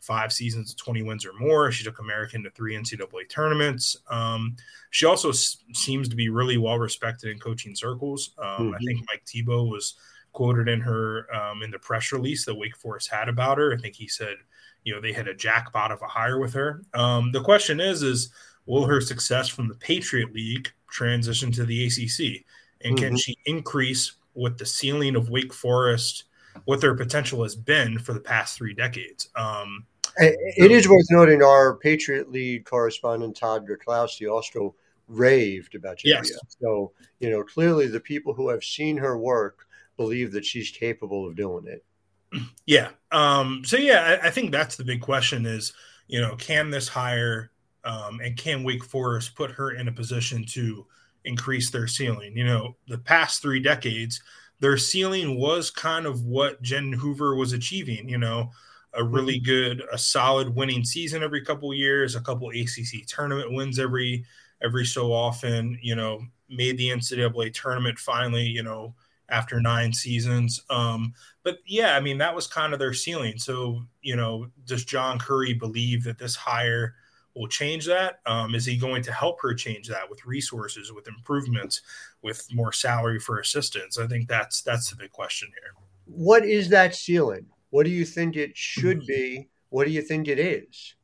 five 0.00 0.32
seasons, 0.32 0.74
20 0.74 1.02
wins 1.02 1.26
or 1.26 1.32
more. 1.34 1.70
She 1.72 1.84
took 1.84 1.98
American 1.98 2.42
to 2.44 2.50
three 2.50 2.76
NCAA 2.76 3.28
tournaments. 3.28 3.96
Um, 4.08 4.56
she 4.90 5.06
also 5.06 5.30
s- 5.30 5.58
seems 5.74 6.08
to 6.08 6.16
be 6.16 6.28
really 6.28 6.56
well 6.56 6.78
respected 6.78 7.30
in 7.30 7.38
coaching 7.38 7.74
circles. 7.74 8.30
Um, 8.38 8.46
mm-hmm. 8.46 8.74
I 8.74 8.78
think 8.78 9.00
Mike 9.08 9.22
Thibault 9.26 9.64
was 9.64 9.94
quoted 10.32 10.68
in 10.68 10.80
her 10.80 11.26
um, 11.34 11.62
in 11.62 11.70
the 11.70 11.78
press 11.78 12.12
release 12.12 12.44
that 12.44 12.54
Wake 12.54 12.76
Forest 12.76 13.10
had 13.10 13.28
about 13.28 13.58
her. 13.58 13.72
I 13.72 13.76
think 13.76 13.94
he 13.94 14.08
said, 14.08 14.36
you 14.84 14.94
know, 14.94 15.00
they 15.00 15.12
had 15.12 15.28
a 15.28 15.34
jackpot 15.34 15.92
of 15.92 16.02
a 16.02 16.06
hire 16.06 16.38
with 16.38 16.54
her. 16.54 16.82
Um, 16.94 17.32
the 17.32 17.42
question 17.42 17.80
is, 17.80 18.02
is 18.02 18.30
will 18.66 18.86
her 18.86 19.00
success 19.00 19.48
from 19.48 19.68
the 19.68 19.74
Patriot 19.74 20.32
League 20.32 20.70
transition 20.88 21.50
to 21.52 21.64
the 21.64 21.86
ACC, 21.86 22.44
and 22.82 22.96
mm-hmm. 22.96 22.96
can 22.96 23.16
she 23.16 23.36
increase 23.46 24.12
what 24.34 24.58
the 24.58 24.66
ceiling 24.66 25.16
of 25.16 25.30
Wake 25.30 25.52
Forest, 25.52 26.24
what 26.64 26.80
their 26.80 26.94
potential 26.94 27.42
has 27.42 27.56
been 27.56 27.98
for 27.98 28.12
the 28.12 28.20
past 28.20 28.56
three 28.56 28.74
decades? 28.74 29.28
Um, 29.36 29.86
it 30.16 30.70
is 30.70 30.88
worth 30.88 31.06
noting 31.10 31.42
our 31.42 31.76
Patriot 31.76 32.30
League 32.30 32.64
correspondent 32.64 33.36
Todd 33.36 33.66
Gerklowski 33.68 34.30
also 34.30 34.74
raved 35.06 35.74
about 35.74 35.98
Julia. 35.98 36.20
Yes. 36.22 36.32
So 36.60 36.92
you 37.20 37.30
know, 37.30 37.42
clearly 37.42 37.86
the 37.86 38.00
people 38.00 38.34
who 38.34 38.48
have 38.48 38.64
seen 38.64 38.96
her 38.96 39.16
work 39.18 39.67
believe 39.98 40.32
that 40.32 40.46
she's 40.46 40.70
capable 40.70 41.28
of 41.28 41.36
doing 41.36 41.66
it. 41.66 41.84
Yeah. 42.66 42.90
Um, 43.10 43.62
so 43.64 43.78
yeah, 43.78 44.18
I, 44.22 44.26
I, 44.26 44.30
think 44.30 44.52
that's 44.52 44.76
the 44.76 44.84
big 44.84 45.00
question 45.00 45.46
is, 45.46 45.72
you 46.08 46.20
know, 46.20 46.36
can 46.36 46.68
this 46.68 46.86
hire 46.86 47.50
um, 47.82 48.20
and 48.22 48.36
can 48.36 48.62
Wake 48.62 48.84
Forest 48.84 49.34
put 49.34 49.50
her 49.52 49.70
in 49.70 49.88
a 49.88 49.92
position 49.92 50.44
to 50.50 50.86
increase 51.24 51.70
their 51.70 51.86
ceiling? 51.86 52.36
You 52.36 52.44
know, 52.44 52.76
the 52.86 52.98
past 52.98 53.40
three 53.40 53.60
decades, 53.60 54.20
their 54.60 54.76
ceiling 54.76 55.40
was 55.40 55.70
kind 55.70 56.04
of 56.04 56.24
what 56.24 56.60
Jen 56.60 56.92
Hoover 56.92 57.36
was 57.36 57.54
achieving, 57.54 58.06
you 58.06 58.18
know, 58.18 58.50
a 58.92 59.02
really 59.02 59.36
mm-hmm. 59.36 59.46
good, 59.46 59.82
a 59.90 59.96
solid 59.96 60.54
winning 60.54 60.84
season 60.84 61.22
every 61.22 61.42
couple 61.42 61.72
years, 61.72 62.14
a 62.14 62.20
couple 62.20 62.50
ACC 62.50 63.06
tournament 63.06 63.52
wins 63.52 63.78
every 63.78 64.26
every 64.62 64.84
so 64.84 65.12
often, 65.12 65.78
you 65.80 65.94
know, 65.94 66.20
made 66.50 66.76
the 66.76 66.90
NCAA 66.90 67.54
tournament 67.54 67.98
finally, 67.98 68.44
you 68.44 68.62
know, 68.62 68.94
after 69.28 69.60
nine 69.60 69.92
seasons. 69.92 70.62
Um, 70.70 71.12
but 71.42 71.58
yeah, 71.66 71.96
I 71.96 72.00
mean, 72.00 72.18
that 72.18 72.34
was 72.34 72.46
kind 72.46 72.72
of 72.72 72.78
their 72.78 72.94
ceiling. 72.94 73.38
So, 73.38 73.82
you 74.02 74.16
know, 74.16 74.48
does 74.66 74.84
John 74.84 75.18
Currie 75.18 75.54
believe 75.54 76.04
that 76.04 76.18
this 76.18 76.36
hire 76.36 76.94
will 77.34 77.48
change 77.48 77.86
that? 77.86 78.20
Um, 78.26 78.54
is 78.54 78.64
he 78.64 78.76
going 78.76 79.02
to 79.02 79.12
help 79.12 79.40
her 79.42 79.54
change 79.54 79.88
that 79.88 80.08
with 80.08 80.24
resources, 80.26 80.92
with 80.92 81.08
improvements, 81.08 81.82
with 82.22 82.46
more 82.52 82.72
salary 82.72 83.18
for 83.18 83.38
assistants? 83.38 83.98
I 83.98 84.06
think 84.06 84.28
that's 84.28 84.62
that's 84.62 84.90
the 84.90 84.96
big 84.96 85.12
question 85.12 85.48
here. 85.60 85.72
What 86.06 86.44
is 86.44 86.68
that 86.70 86.94
ceiling? 86.94 87.46
What 87.70 87.84
do 87.84 87.90
you 87.90 88.04
think 88.04 88.36
it 88.36 88.56
should 88.56 89.06
be? 89.06 89.48
What 89.68 89.86
do 89.86 89.90
you 89.90 90.02
think 90.02 90.26
it 90.26 90.38
is? 90.38 90.94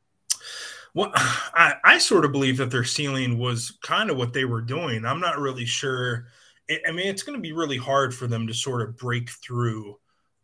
Well, 0.93 1.11
I, 1.15 1.75
I 1.83 1.97
sort 1.99 2.25
of 2.25 2.31
believe 2.31 2.57
that 2.57 2.71
their 2.71 2.83
ceiling 2.83 3.37
was 3.37 3.77
kind 3.83 4.09
of 4.09 4.17
what 4.17 4.33
they 4.33 4.45
were 4.45 4.61
doing. 4.61 5.05
I'm 5.05 5.19
not 5.19 5.39
really 5.39 5.65
sure 5.65 6.25
I 6.69 6.91
mean, 6.91 7.07
it's 7.07 7.23
going 7.23 7.37
to 7.37 7.41
be 7.41 7.53
really 7.53 7.77
hard 7.77 8.13
for 8.13 8.27
them 8.27 8.47
to 8.47 8.53
sort 8.53 8.81
of 8.81 8.97
break 8.97 9.29
through 9.29 9.97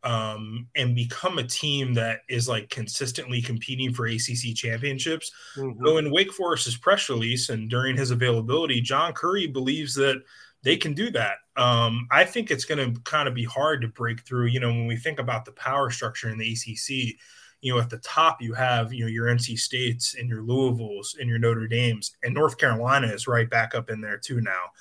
um, 0.04 0.68
and 0.76 0.96
become 0.96 1.38
a 1.38 1.44
team 1.44 1.94
that 1.94 2.22
is 2.30 2.48
like 2.48 2.70
consistently 2.70 3.42
competing 3.42 3.94
for 3.94 4.08
ACC 4.08 4.56
championships. 4.56 5.32
Mm-hmm. 5.56 5.86
So 5.86 5.98
in 5.98 6.12
Wake 6.12 6.34
Forest's 6.34 6.78
press 6.78 7.10
release 7.10 7.50
and 7.50 7.70
during 7.70 7.96
his 7.96 8.12
availability, 8.12 8.82
John 8.82 9.14
Currie 9.14 9.48
believes 9.48 9.94
that 9.96 10.22
they 10.64 10.78
can 10.78 10.94
do 10.94 11.12
that. 11.12 11.38
Um, 11.58 12.08
I 12.12 12.24
think 12.24 12.50
it's 12.50 12.66
going 12.66 12.94
to 12.94 13.00
kind 13.02 13.28
of 13.28 13.34
be 13.34 13.44
hard 13.44 13.82
to 13.82 13.88
break 13.88 14.22
through. 14.22 14.48
You 14.48 14.60
know, 14.60 14.70
when 14.70 14.88
we 14.88 14.96
think 14.96 15.20
about 15.20 15.46
the 15.46 15.52
power 15.54 15.90
structure 15.90 16.30
in 16.30 16.38
the 16.38 16.52
ACC, 16.52 17.18
you 17.62 17.74
know, 17.74 17.80
at 17.80 17.90
the 17.90 18.00
top 18.00 18.42
you 18.42 18.54
have 18.54 18.92
you 18.92 19.06
know 19.06 19.10
your 19.10 19.28
NC 19.28 19.58
States 19.60 20.16
and 20.16 20.28
your 20.28 20.42
Louisvilles 20.42 21.20
and 21.20 21.30
your 21.30 21.38
Notre 21.38 21.68
Dames, 21.68 22.16
and 22.24 22.34
North 22.34 22.58
Carolina 22.58 23.08
is 23.08 23.28
right 23.28 23.50
back 23.50 23.76
up 23.76 23.90
in 23.90 24.02
there 24.02 24.18
too 24.18 24.42
now. 24.42 24.72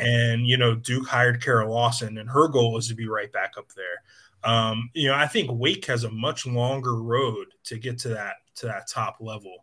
And 0.00 0.46
you 0.46 0.56
know, 0.56 0.74
Duke 0.74 1.06
hired 1.06 1.42
Kara 1.42 1.70
Lawson, 1.70 2.18
and 2.18 2.28
her 2.30 2.48
goal 2.48 2.78
is 2.78 2.88
to 2.88 2.94
be 2.94 3.08
right 3.08 3.32
back 3.32 3.54
up 3.58 3.68
there. 3.76 4.02
Um, 4.44 4.90
you 4.92 5.08
know, 5.08 5.14
I 5.14 5.26
think 5.26 5.50
Wake 5.52 5.86
has 5.86 6.04
a 6.04 6.10
much 6.10 6.46
longer 6.46 6.96
road 6.96 7.46
to 7.64 7.78
get 7.78 7.98
to 8.00 8.08
that 8.10 8.36
to 8.56 8.66
that 8.66 8.88
top 8.88 9.16
level. 9.20 9.56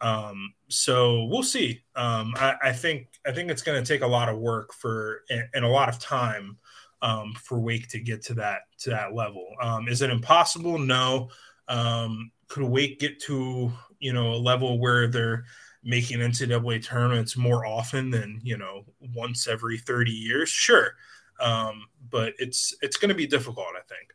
Um, 0.00 0.52
so 0.68 1.24
we'll 1.24 1.42
see. 1.42 1.82
Um, 1.96 2.34
I, 2.36 2.56
I, 2.62 2.72
think 2.72 3.08
I 3.24 3.32
think 3.32 3.50
it's 3.50 3.62
going 3.62 3.82
to 3.82 3.88
take 3.92 4.02
a 4.02 4.06
lot 4.06 4.28
of 4.28 4.38
work 4.38 4.74
for 4.74 5.22
and, 5.30 5.44
and 5.54 5.64
a 5.64 5.68
lot 5.68 5.88
of 5.88 5.98
time 5.98 6.58
um, 7.00 7.32
for 7.34 7.58
Wake 7.58 7.88
to 7.88 8.00
get 8.00 8.22
to 8.24 8.34
that 8.34 8.62
to 8.80 8.90
that 8.90 9.14
level. 9.14 9.46
Um, 9.62 9.88
is 9.88 10.02
it 10.02 10.10
impossible? 10.10 10.78
No. 10.78 11.30
Um, 11.68 12.30
could 12.48 12.64
Wake 12.64 12.98
get 12.98 13.20
to 13.22 13.72
you 13.98 14.12
know 14.12 14.32
a 14.32 14.36
level 14.36 14.78
where 14.78 15.06
they're 15.06 15.44
making 15.84 16.18
NCAA 16.18 16.84
tournaments 16.84 17.36
more 17.36 17.66
often 17.66 18.10
than 18.10 18.40
you 18.42 18.56
know 18.56 18.84
once 19.14 19.46
every 19.46 19.78
thirty 19.78 20.12
years? 20.12 20.48
Sure, 20.48 20.94
um, 21.40 21.86
but 22.10 22.34
it's 22.38 22.74
it's 22.82 22.96
going 22.96 23.10
to 23.10 23.14
be 23.14 23.26
difficult. 23.26 23.68
I 23.76 23.82
think 23.88 24.14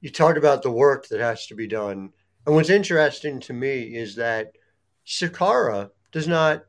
you 0.00 0.10
talked 0.10 0.36
about 0.36 0.62
the 0.62 0.70
work 0.70 1.08
that 1.08 1.20
has 1.20 1.46
to 1.46 1.54
be 1.54 1.66
done. 1.66 2.10
And 2.46 2.54
what's 2.54 2.68
interesting 2.68 3.40
to 3.40 3.54
me 3.54 3.96
is 3.96 4.14
that 4.16 4.52
Sakara 5.06 5.90
does 6.12 6.28
not 6.28 6.66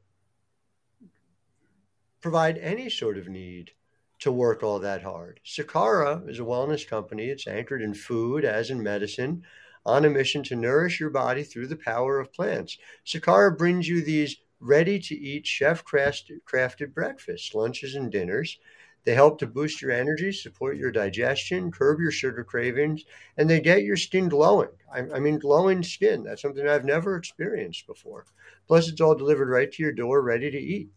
provide 2.21 2.57
any 2.59 2.89
sort 2.89 3.17
of 3.17 3.27
need 3.27 3.71
to 4.19 4.31
work 4.31 4.63
all 4.63 4.79
that 4.79 5.03
hard. 5.03 5.41
Sakara 5.45 6.27
is 6.29 6.39
a 6.39 6.43
wellness 6.43 6.87
company. 6.87 7.25
It's 7.25 7.45
anchored 7.45 7.81
in 7.81 7.93
food 7.93 8.45
as 8.45 8.71
in 8.71 8.81
medicine, 8.81 9.43
on 9.85 10.05
a 10.05 10.09
mission 10.09 10.43
to 10.43 10.55
nourish 10.55 10.99
your 10.99 11.09
body 11.09 11.43
through 11.43 11.67
the 11.67 11.75
power 11.75 12.19
of 12.19 12.33
plants. 12.33 12.77
Sakara 13.05 13.57
brings 13.57 13.87
you 13.87 14.03
these 14.03 14.37
ready 14.59 14.99
to 14.99 15.15
eat 15.15 15.45
chef 15.45 15.83
crafted 15.85 16.93
breakfasts, 16.93 17.53
lunches, 17.53 17.95
and 17.95 18.11
dinners 18.11 18.57
they 19.05 19.13
help 19.13 19.37
to 19.39 19.47
boost 19.47 19.83
your 19.83 19.91
energy, 19.91 20.31
support 20.31 20.77
your 20.77 20.91
digestion, 20.91 21.71
curb 21.71 21.99
your 21.99 22.11
sugar 22.11 22.43
cravings, 22.43 23.05
and 23.37 23.47
they 23.47 23.59
get 23.59 23.83
your 23.83 23.97
skin 23.97 24.29
glowing. 24.29 24.71
I, 24.91 25.01
I, 25.13 25.19
mean, 25.19 25.37
glowing 25.37 25.83
skin. 25.83 26.23
That's 26.23 26.41
something 26.41 26.67
I've 26.67 26.85
never 26.85 27.15
experienced 27.15 27.85
before. 27.85 28.25
Plus, 28.67 28.89
it's 28.89 29.01
all 29.01 29.13
delivered 29.13 29.49
right 29.49 29.71
to 29.71 29.83
your 29.83 29.91
door, 29.91 30.23
ready 30.23 30.49
to 30.49 30.57
eat. 30.57 30.89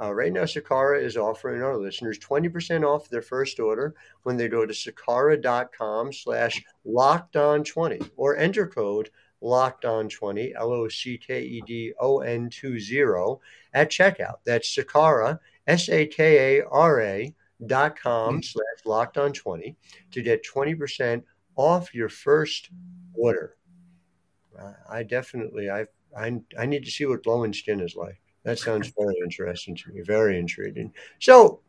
Uh, 0.00 0.14
right 0.14 0.32
now, 0.32 0.44
Sakara 0.44 1.02
is 1.02 1.16
offering 1.16 1.62
our 1.62 1.76
listeners 1.76 2.18
20% 2.18 2.84
off 2.84 3.08
their 3.08 3.22
first 3.22 3.58
order 3.58 3.94
when 4.22 4.36
they 4.36 4.48
go 4.48 4.64
to 4.64 4.72
sakara.com 4.72 6.12
slash 6.12 6.62
locked 6.84 7.36
on 7.36 7.64
20 7.64 8.00
or 8.16 8.36
enter 8.36 8.66
code 8.66 9.10
locked 9.40 9.84
on 9.84 10.08
20, 10.08 10.54
L 10.54 10.72
O 10.72 10.88
C 10.88 11.18
K 11.18 11.42
E 11.42 11.62
D 11.66 11.92
O 12.00 12.20
N 12.20 12.50
20 12.50 13.38
at 13.74 13.90
checkout. 13.90 14.36
That's 14.44 14.74
Sakara, 14.74 15.38
S 15.66 15.88
A 15.88 16.06
K 16.06 16.58
A 16.58 16.66
R 16.66 17.00
A 17.00 17.34
dot 17.66 17.98
com 17.98 18.34
mm-hmm. 18.34 18.42
slash 18.42 18.84
locked 18.84 19.18
on 19.18 19.32
20 19.32 19.76
to 20.12 20.22
get 20.22 20.46
20% 20.46 21.22
off 21.56 21.94
your 21.94 22.08
first 22.08 22.70
order. 23.14 23.56
I 24.90 25.04
definitely, 25.04 25.70
I, 25.70 25.86
I, 26.16 26.40
I 26.58 26.66
need 26.66 26.84
to 26.84 26.90
see 26.90 27.06
what 27.06 27.22
glowing 27.22 27.52
skin 27.52 27.80
is 27.80 27.94
like. 27.94 28.20
That 28.44 28.58
sounds 28.58 28.92
very 28.98 29.16
interesting 29.22 29.76
to 29.76 29.92
me, 29.92 30.02
very 30.02 30.38
intriguing. 30.38 30.92
So 31.18 31.60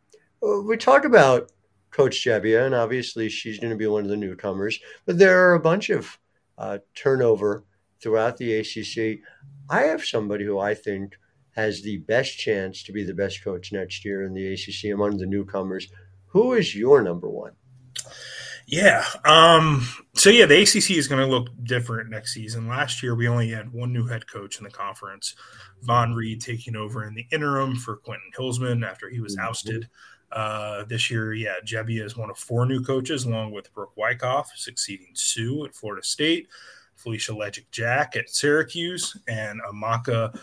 uh, 0.42 0.60
we 0.62 0.76
talk 0.76 1.04
about 1.04 1.50
Coach 1.90 2.24
Gebbia, 2.24 2.64
and 2.66 2.74
obviously 2.74 3.28
she's 3.28 3.58
going 3.58 3.70
to 3.72 3.76
be 3.76 3.86
one 3.86 4.04
of 4.04 4.10
the 4.10 4.16
newcomers, 4.16 4.78
but 5.04 5.18
there 5.18 5.46
are 5.46 5.54
a 5.54 5.60
bunch 5.60 5.90
of 5.90 6.18
uh, 6.56 6.78
turnover 6.94 7.64
throughout 8.00 8.36
the 8.36 8.58
ACC. 8.58 9.20
I 9.68 9.82
have 9.82 10.04
somebody 10.04 10.44
who 10.44 10.58
I 10.58 10.74
think 10.74 11.16
has 11.56 11.82
the 11.82 11.98
best 11.98 12.38
chance 12.38 12.82
to 12.84 12.92
be 12.92 13.02
the 13.02 13.14
best 13.14 13.42
coach 13.42 13.72
next 13.72 14.04
year 14.04 14.24
in 14.24 14.34
the 14.34 14.52
ACC 14.52 14.92
among 14.94 15.16
the 15.16 15.26
newcomers. 15.26 15.88
Who 16.26 16.52
is 16.52 16.74
your 16.74 17.02
number 17.02 17.28
one? 17.28 17.52
Yeah. 18.70 19.04
Um, 19.24 19.84
so 20.14 20.30
yeah, 20.30 20.46
the 20.46 20.62
ACC 20.62 20.92
is 20.92 21.08
going 21.08 21.20
to 21.20 21.26
look 21.26 21.48
different 21.64 22.08
next 22.08 22.32
season. 22.32 22.68
Last 22.68 23.02
year, 23.02 23.16
we 23.16 23.26
only 23.26 23.50
had 23.50 23.72
one 23.72 23.92
new 23.92 24.06
head 24.06 24.30
coach 24.30 24.58
in 24.58 24.64
the 24.64 24.70
conference, 24.70 25.34
Vonn 25.84 26.14
Read 26.14 26.40
taking 26.40 26.76
over 26.76 27.04
in 27.04 27.14
the 27.14 27.26
interim 27.32 27.74
for 27.74 27.96
Quentin 27.96 28.30
Hillsman 28.38 28.88
after 28.88 29.08
he 29.08 29.18
was 29.18 29.36
mm-hmm. 29.36 29.48
ousted. 29.48 29.88
Uh, 30.30 30.84
this 30.84 31.10
year, 31.10 31.34
yeah, 31.34 31.54
Gebbia 31.64 32.04
is 32.04 32.16
one 32.16 32.30
of 32.30 32.38
four 32.38 32.64
new 32.64 32.80
coaches, 32.80 33.24
along 33.24 33.50
with 33.50 33.74
Brooke 33.74 33.96
Wyckoff, 33.96 34.52
succeeding 34.54 35.08
Sue 35.14 35.64
at 35.64 35.74
Florida 35.74 36.04
State, 36.04 36.46
Felicia 36.94 37.32
Legette-Jack 37.32 38.14
at 38.14 38.30
Syracuse, 38.30 39.16
and 39.26 39.60
Amaka 39.62 40.38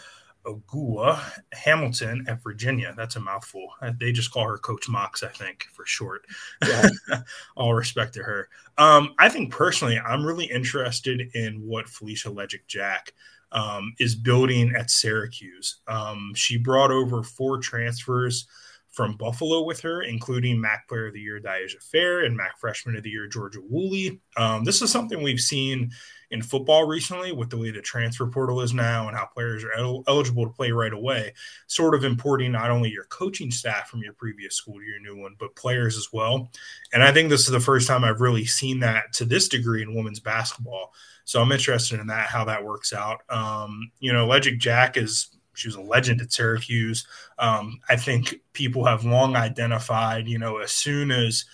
Ogua 0.48 1.20
Hamilton 1.54 2.25
at 2.27 2.42
Virginia. 2.42 2.94
That's 2.96 3.16
a 3.16 3.20
mouthful. 3.20 3.68
Uh, 3.82 3.92
they 4.00 4.12
just 4.12 4.32
call 4.32 4.48
her 4.48 4.58
Coach 4.58 4.88
Mox, 4.89 5.24
I 5.24 5.30
think, 5.30 5.66
for 5.74 5.86
short. 5.86 6.25
Yeah. 6.66 6.89
All 7.56 7.74
respect 7.74 8.13
to 8.16 8.24
her. 8.24 8.50
Um, 8.77 9.13
I 9.20 9.30
think 9.30 9.51
personally, 9.51 10.00
I'm 10.00 10.25
really 10.25 10.46
interested 10.46 11.30
in 11.34 11.56
what 11.66 11.89
Felicia 11.89 12.30
Legette-Jack 12.30 13.13
um, 13.51 13.94
is 14.00 14.16
building 14.16 14.74
at 14.75 14.89
Syracuse. 14.89 15.82
Um, 15.88 16.32
she 16.36 16.58
brought 16.58 16.92
over 16.92 17.24
four 17.24 17.60
transfers 17.60 18.48
from 18.92 19.16
Buffalo 19.16 19.63
with 19.63 19.80
her, 19.82 20.01
including 20.01 20.60
MAC 20.60 20.88
Player 20.88 21.08
of 21.08 21.13
the 21.13 21.22
Year 21.22 21.39
Dyaisha 21.39 21.82
Fair 21.84 22.22
and 22.22 22.36
MAC 22.36 22.58
Freshman 22.58 22.96
of 22.96 23.04
the 23.04 23.10
Year 23.10 23.27
Georgia 23.27 23.60
Woolley. 23.70 24.20
Um, 24.38 24.63
this 24.63 24.82
is 24.82 24.92
something 24.92 25.22
we've 25.22 25.39
seen 25.39 25.92
in 26.31 26.41
football 26.41 26.86
recently 26.86 27.31
with 27.31 27.50
the 27.50 27.57
way 27.57 27.72
the 27.72 27.81
transfer 27.81 28.27
portal 28.27 28.62
is 28.62 28.74
now 28.74 29.07
and 29.07 29.15
how 29.15 29.25
players 29.25 29.63
are 29.63 29.74
el- 29.74 30.03
eligible 30.07 30.46
to 30.46 30.51
play 30.51 30.72
right 30.72 30.93
away, 30.93 31.34
sort 31.67 31.96
of 31.96 32.03
importing 32.03 32.51
not 32.51 32.69
only 32.69 32.89
your 32.89 33.05
coaching 33.05 33.50
staff 33.50 33.89
from 33.89 34.01
your 34.01 34.13
previous 34.13 34.55
school 34.55 34.75
to 34.75 34.86
your 34.86 35.00
new 35.00 35.22
one, 35.22 35.36
but 35.39 35.55
players 35.55 35.96
as 35.98 36.10
well. 36.12 36.51
And 36.93 37.03
I 37.03 37.12
think 37.12 37.29
this 37.29 37.46
is 37.46 37.51
the 37.51 37.60
first 37.60 37.88
time 37.88 38.03
I've 38.03 38.22
really 38.22 38.46
seen 38.46 38.79
that 38.81 39.13
to 39.13 39.25
this 39.25 39.48
degree 39.48 39.81
in 39.81 39.96
women's 39.96 40.19
basketball. 40.19 40.93
So 41.24 41.41
I'm 41.41 41.51
interested 41.51 42.00
in 42.00 42.07
that, 42.07 42.27
how 42.27 42.46
that 42.46 42.63
works 42.63 42.93
out. 42.93 43.22
Um, 43.29 43.91
you 44.00 44.13
know, 44.13 44.27
Legette-Jack 44.27 44.98
is 44.98 45.29
she 45.53 45.67
was 45.67 45.75
a 45.75 45.81
legend 45.81 46.22
at 46.22 46.31
Syracuse. 46.31 47.07
Um, 47.39 47.79
I 47.89 47.96
think 47.96 48.36
people 48.53 48.86
have 48.86 49.05
long 49.05 49.36
identified, 49.36 50.27
you 50.27 50.38
know, 50.38 50.57
as 50.57 50.72
soon 50.72 51.10
as 51.10 51.46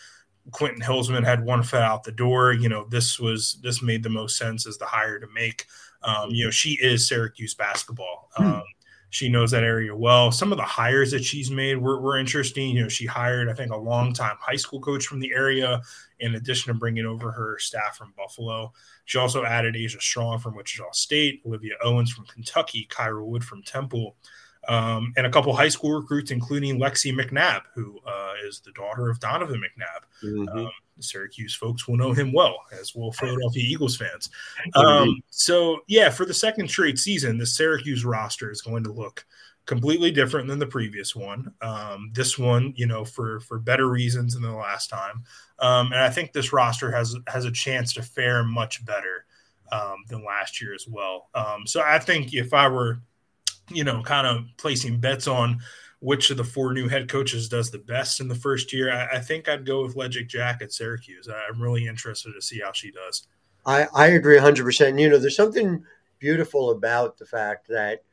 Quentin 0.51 0.81
Hillsman 0.81 1.23
had 1.23 1.43
one 1.43 1.63
foot 1.63 1.81
out 1.81 2.03
the 2.03 2.11
door. 2.11 2.53
You 2.53 2.69
know, 2.69 2.85
this 2.89 3.19
was 3.19 3.57
this 3.61 3.81
made 3.81 4.03
the 4.03 4.09
most 4.09 4.37
sense 4.37 4.67
as 4.67 4.77
the 4.77 4.85
hire 4.85 5.19
to 5.19 5.27
make. 5.33 5.65
Um, 6.03 6.31
you 6.31 6.45
know, 6.45 6.51
she 6.51 6.73
is 6.81 7.07
Syracuse 7.07 7.53
basketball. 7.53 8.29
Hmm. 8.35 8.45
Um, 8.45 8.63
she 9.09 9.29
knows 9.29 9.51
that 9.51 9.63
area 9.63 9.95
well. 9.95 10.31
Some 10.31 10.51
of 10.51 10.57
the 10.57 10.63
hires 10.63 11.11
that 11.11 11.23
she's 11.23 11.51
made 11.51 11.77
were, 11.77 12.01
were 12.01 12.17
interesting. 12.17 12.75
You 12.75 12.81
know, 12.81 12.89
she 12.89 13.05
hired, 13.05 13.47
I 13.47 13.53
think, 13.53 13.71
a 13.71 13.77
longtime 13.77 14.37
high 14.39 14.55
school 14.55 14.79
coach 14.79 15.05
from 15.05 15.19
the 15.19 15.31
area, 15.31 15.83
in 16.19 16.33
addition 16.33 16.73
to 16.73 16.79
bringing 16.79 17.05
over 17.05 17.31
her 17.31 17.59
staff 17.59 17.95
from 17.95 18.15
Buffalo. 18.17 18.73
She 19.05 19.19
also 19.19 19.45
added 19.45 19.75
Asia 19.75 20.01
Strong 20.01 20.39
from 20.39 20.55
Wichita 20.55 20.91
State, 20.93 21.43
Olivia 21.45 21.75
Owens 21.83 22.11
from 22.11 22.25
Kentucky, 22.25 22.87
Kyra 22.89 23.23
Wood 23.23 23.43
from 23.43 23.61
Temple 23.61 24.15
um, 24.67 25.13
and 25.17 25.25
a 25.25 25.29
couple 25.29 25.53
high 25.55 25.69
school 25.69 25.91
recruits, 25.91 26.31
including 26.31 26.79
Lexi 26.79 27.13
McNabb, 27.13 27.61
who 27.73 27.99
uh, 28.05 28.33
is 28.45 28.59
the 28.61 28.71
daughter 28.71 29.09
of 29.09 29.19
Donovan 29.19 29.61
McNabb. 29.61 30.27
Mm-hmm. 30.27 30.57
Um, 30.57 30.71
Syracuse 30.99 31.55
folks 31.55 31.87
will 31.87 31.97
know 31.97 32.13
him 32.13 32.31
well, 32.31 32.55
as 32.79 32.93
will 32.95 33.11
Philadelphia 33.11 33.63
Eagles 33.63 33.97
fans. 33.97 34.29
Um, 34.75 35.21
so, 35.29 35.79
yeah, 35.87 36.09
for 36.09 36.25
the 36.25 36.33
second 36.33 36.69
straight 36.69 36.99
season, 36.99 37.37
the 37.37 37.45
Syracuse 37.45 38.05
roster 38.05 38.51
is 38.51 38.61
going 38.61 38.83
to 38.83 38.91
look 38.91 39.25
completely 39.65 40.11
different 40.11 40.47
than 40.47 40.59
the 40.59 40.67
previous 40.67 41.15
one. 41.15 41.51
Um, 41.61 42.11
this 42.13 42.37
one, 42.37 42.73
you 42.75 42.85
know, 42.85 43.05
for 43.05 43.39
for 43.41 43.59
better 43.59 43.87
reasons 43.87 44.33
than 44.33 44.43
the 44.43 44.51
last 44.51 44.89
time, 44.89 45.23
um, 45.59 45.87
and 45.91 46.01
I 46.01 46.09
think 46.09 46.31
this 46.31 46.53
roster 46.53 46.91
has 46.91 47.15
has 47.27 47.45
a 47.45 47.51
chance 47.51 47.93
to 47.93 48.03
fare 48.03 48.43
much 48.43 48.85
better 48.85 49.25
um, 49.71 50.03
than 50.09 50.23
last 50.23 50.61
year 50.61 50.73
as 50.73 50.87
well. 50.87 51.29
Um, 51.33 51.65
so 51.65 51.81
I 51.81 51.99
think 51.99 52.33
if 52.33 52.53
I 52.53 52.67
were 52.67 52.99
you 53.69 53.83
know, 53.83 54.01
kind 54.03 54.27
of 54.27 54.45
placing 54.57 54.99
bets 54.99 55.27
on 55.27 55.59
which 56.03 56.29
of 56.29 56.35
the 56.35 56.43
four 56.43 56.73
new 56.73 56.89
head 56.89 57.09
coaches 57.09 57.47
does 57.47 57.71
the 57.71 57.77
best 57.77 58.19
in 58.19 58.27
the 58.27 58.35
first 58.35 58.73
year, 58.73 58.91
I, 58.91 59.15
I 59.15 59.19
think 59.19 59.47
I'd 59.47 59.65
go 59.65 59.83
with 59.83 59.95
Legette-Jack 59.95 60.61
at 60.61 60.73
Syracuse. 60.73 61.29
I'm 61.29 61.61
really 61.61 61.87
interested 61.87 62.33
to 62.33 62.41
see 62.41 62.59
how 62.59 62.73
she 62.73 62.91
does. 62.91 63.25
I, 63.65 63.87
I 63.95 64.07
agree 64.07 64.37
100%. 64.37 64.99
You 64.99 65.09
know, 65.09 65.17
there's 65.17 65.37
something 65.37 65.81
beautiful 66.19 66.71
about 66.71 67.17
the 67.17 67.25
fact 67.25 67.69
that 67.69 68.03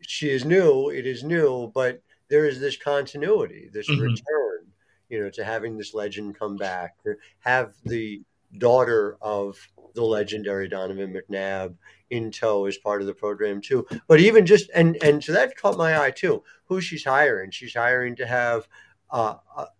she 0.00 0.30
is 0.30 0.46
new, 0.46 0.88
it 0.88 1.06
is 1.06 1.24
new, 1.24 1.70
but 1.74 2.00
there 2.28 2.46
is 2.46 2.58
this 2.58 2.78
continuity, 2.78 3.68
this 3.70 3.90
mm-hmm. 3.90 4.00
return, 4.00 4.66
you 5.10 5.20
know, 5.20 5.28
to 5.28 5.44
having 5.44 5.76
this 5.76 5.92
legend 5.92 6.38
come 6.38 6.56
back, 6.56 7.02
to 7.02 7.16
have 7.40 7.74
the 7.84 8.22
daughter 8.56 9.18
of 9.20 9.58
the 9.94 10.02
legendary 10.02 10.68
Donovan 10.68 11.14
McNabb 11.14 11.74
in 12.10 12.30
tow 12.30 12.66
as 12.66 12.76
part 12.78 13.00
of 13.00 13.06
the 13.06 13.14
program 13.14 13.60
too. 13.60 13.86
But 14.06 14.20
even 14.20 14.46
just 14.46 14.70
and 14.74 14.96
and 15.02 15.22
so 15.22 15.32
that 15.32 15.56
caught 15.56 15.78
my 15.78 16.00
eye 16.00 16.10
too. 16.10 16.42
Who 16.66 16.80
she's 16.80 17.04
hiring? 17.04 17.50
She's 17.50 17.74
hiring 17.74 18.16
to 18.16 18.26
have 18.26 18.68
uh, 19.10 19.36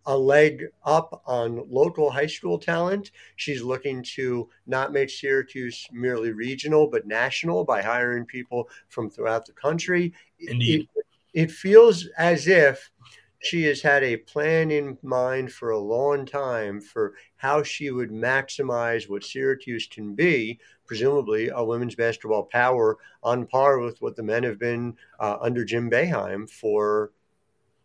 a, 0.06 0.16
leg 0.16 0.66
up 0.84 1.22
on 1.26 1.64
local 1.68 2.10
high 2.10 2.26
school 2.26 2.58
talent. 2.58 3.10
She's 3.34 3.62
looking 3.62 4.02
to 4.14 4.48
not 4.66 4.92
make 4.92 5.10
Syracuse 5.10 5.86
merely 5.92 6.30
regional 6.30 6.86
but 6.86 7.06
national 7.06 7.64
by 7.64 7.82
hiring 7.82 8.24
people 8.24 8.68
from 8.88 9.10
throughout 9.10 9.44
the 9.44 9.52
country. 9.52 10.12
Indeed. 10.38 10.88
It, 10.94 11.06
it 11.42 11.50
feels 11.50 12.06
as 12.16 12.46
if 12.46 12.90
she 13.40 13.64
has 13.64 13.82
had 13.82 14.02
a 14.02 14.16
plan 14.16 14.70
in 14.70 14.96
mind 15.02 15.52
for 15.52 15.70
a 15.70 15.78
long 15.78 16.24
time 16.24 16.80
for 16.80 17.14
how 17.36 17.62
she 17.62 17.90
would 17.90 18.10
maximize 18.10 19.08
what 19.08 19.24
Syracuse 19.24 19.86
can 19.86 20.14
be, 20.14 20.58
presumably 20.86 21.48
a 21.48 21.62
women's 21.62 21.94
basketball 21.94 22.44
power 22.44 22.98
on 23.22 23.46
par 23.46 23.78
with 23.78 24.00
what 24.00 24.16
the 24.16 24.22
men 24.22 24.42
have 24.42 24.58
been 24.58 24.96
uh, 25.20 25.36
under 25.40 25.64
Jim 25.64 25.90
Boeheim 25.90 26.48
for, 26.48 27.12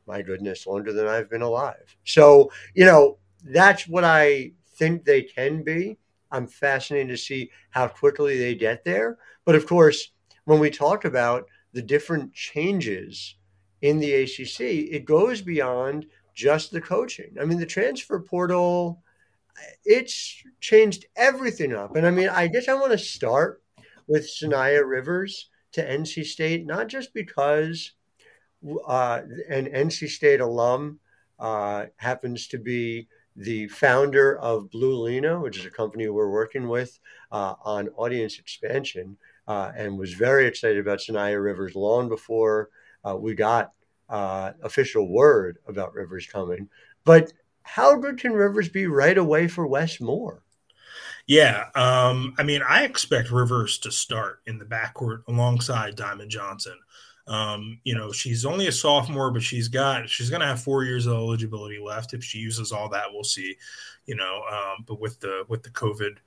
my 0.08 0.22
goodness, 0.22 0.68
longer 0.68 0.94
than 0.94 1.08
I've 1.08 1.30
been 1.30 1.42
alive. 1.42 1.96
So, 2.06 2.52
you 2.74 2.86
know, 2.86 3.18
that's 3.44 3.88
what 3.88 4.04
I 4.04 4.52
think 4.76 5.04
they 5.04 5.24
can 5.24 5.64
be. 5.64 5.98
I'm 6.32 6.48
fascinated 6.48 7.10
to 7.10 7.18
see 7.18 7.52
how 7.72 7.88
quickly 7.88 8.38
they 8.38 8.56
get 8.56 8.84
there. 8.84 9.18
But 9.46 9.56
of 9.56 9.68
course, 9.68 10.12
when 10.46 10.60
we 10.60 10.70
talk 10.70 11.06
about 11.06 11.48
the 11.74 11.82
different 11.82 12.34
changes 12.34 13.36
in 13.82 14.00
the 14.00 14.14
ACC, 14.14 14.62
it 14.92 15.06
goes 15.06 15.42
beyond 15.42 16.06
just 16.34 16.72
the 16.72 16.82
coaching. 16.82 17.36
I 17.40 17.46
mean, 17.46 17.60
the 17.60 17.66
transfer 17.66 18.20
portal, 18.20 19.02
it's 19.86 20.44
changed 20.60 21.06
everything 21.16 21.74
up. 21.74 21.96
And 21.96 22.06
I 22.06 22.12
mean, 22.12 22.30
I 22.30 22.48
guess 22.48 22.68
I 22.68 22.74
want 22.74 22.92
to 22.92 22.98
start 22.98 23.62
with 24.08 24.24
Saniya 24.24 24.88
Rivers 24.88 25.50
to 25.74 25.84
NC 25.84 26.26
State, 26.26 26.66
not 26.66 26.88
just 26.88 27.14
because 27.14 27.94
uh, 28.88 29.22
an 29.50 29.68
NC 29.68 30.10
State 30.10 30.42
alum 30.42 31.00
uh, 31.40 31.86
happens 31.98 32.48
to 32.48 32.58
be 32.58 33.08
the 33.36 33.68
founder 33.70 34.38
of 34.40 34.70
Blue 34.70 35.02
Lena, 35.02 35.40
which 35.40 35.58
is 35.58 35.66
a 35.66 35.72
company 35.72 36.10
we're 36.10 36.30
working 36.30 36.68
with 36.68 37.00
uh, 37.32 37.56
on 37.64 37.90
audience 37.96 38.40
expansion, 38.40 39.18
uh, 39.48 39.72
and 39.76 39.98
was 39.98 40.14
very 40.14 40.46
excited 40.46 40.80
about 40.80 41.00
Saniya 41.00 41.42
Rivers 41.42 41.76
long 41.76 42.10
before 42.10 42.70
uh, 43.04 43.16
we 43.16 43.34
got 43.34 43.72
uh, 44.10 44.52
official 44.62 45.08
word 45.08 45.58
about 45.68 45.94
Rivers 45.94 46.28
coming. 46.28 46.68
But 47.06 47.32
how 47.64 47.96
good 47.98 48.20
can 48.20 48.34
Rivers 48.34 48.70
be 48.70 48.88
right 48.88 49.18
away 49.18 49.48
for 49.48 49.68
Wes 49.68 50.00
Moore? 50.00 50.42
Yeah, 51.28 51.66
um, 51.76 52.34
I 52.38 52.44
mean, 52.44 52.62
I 52.68 52.84
expect 52.84 53.32
Rivers 53.32 53.78
to 53.80 53.92
start 53.92 54.42
in 54.48 54.58
the 54.58 54.66
backcourt 54.66 55.24
alongside 55.28 55.96
Diamond 55.96 56.32
Johnson. 56.32 56.78
Um, 57.28 57.80
you 57.84 57.96
know, 57.96 58.12
she's 58.12 58.46
only 58.46 58.68
a 58.68 58.72
sophomore, 58.72 59.32
but 59.32 59.44
she's 59.44 59.68
got 59.68 60.10
she's 60.10 60.30
going 60.30 60.42
to 60.42 60.48
have 60.48 60.62
four 60.62 60.84
years 60.84 61.06
of 61.06 61.14
eligibility 61.14 61.80
left. 61.80 62.14
If 62.14 62.24
she 62.24 62.40
uses 62.40 62.72
all 62.72 62.90
that, 62.90 63.06
we'll 63.14 63.24
see. 63.24 63.56
You 64.06 64.16
know, 64.16 64.42
um, 64.52 64.84
but 64.88 65.00
with 65.00 65.20
the 65.20 65.46
with 65.48 65.64
the 65.64 65.70
COVID 65.70 66.18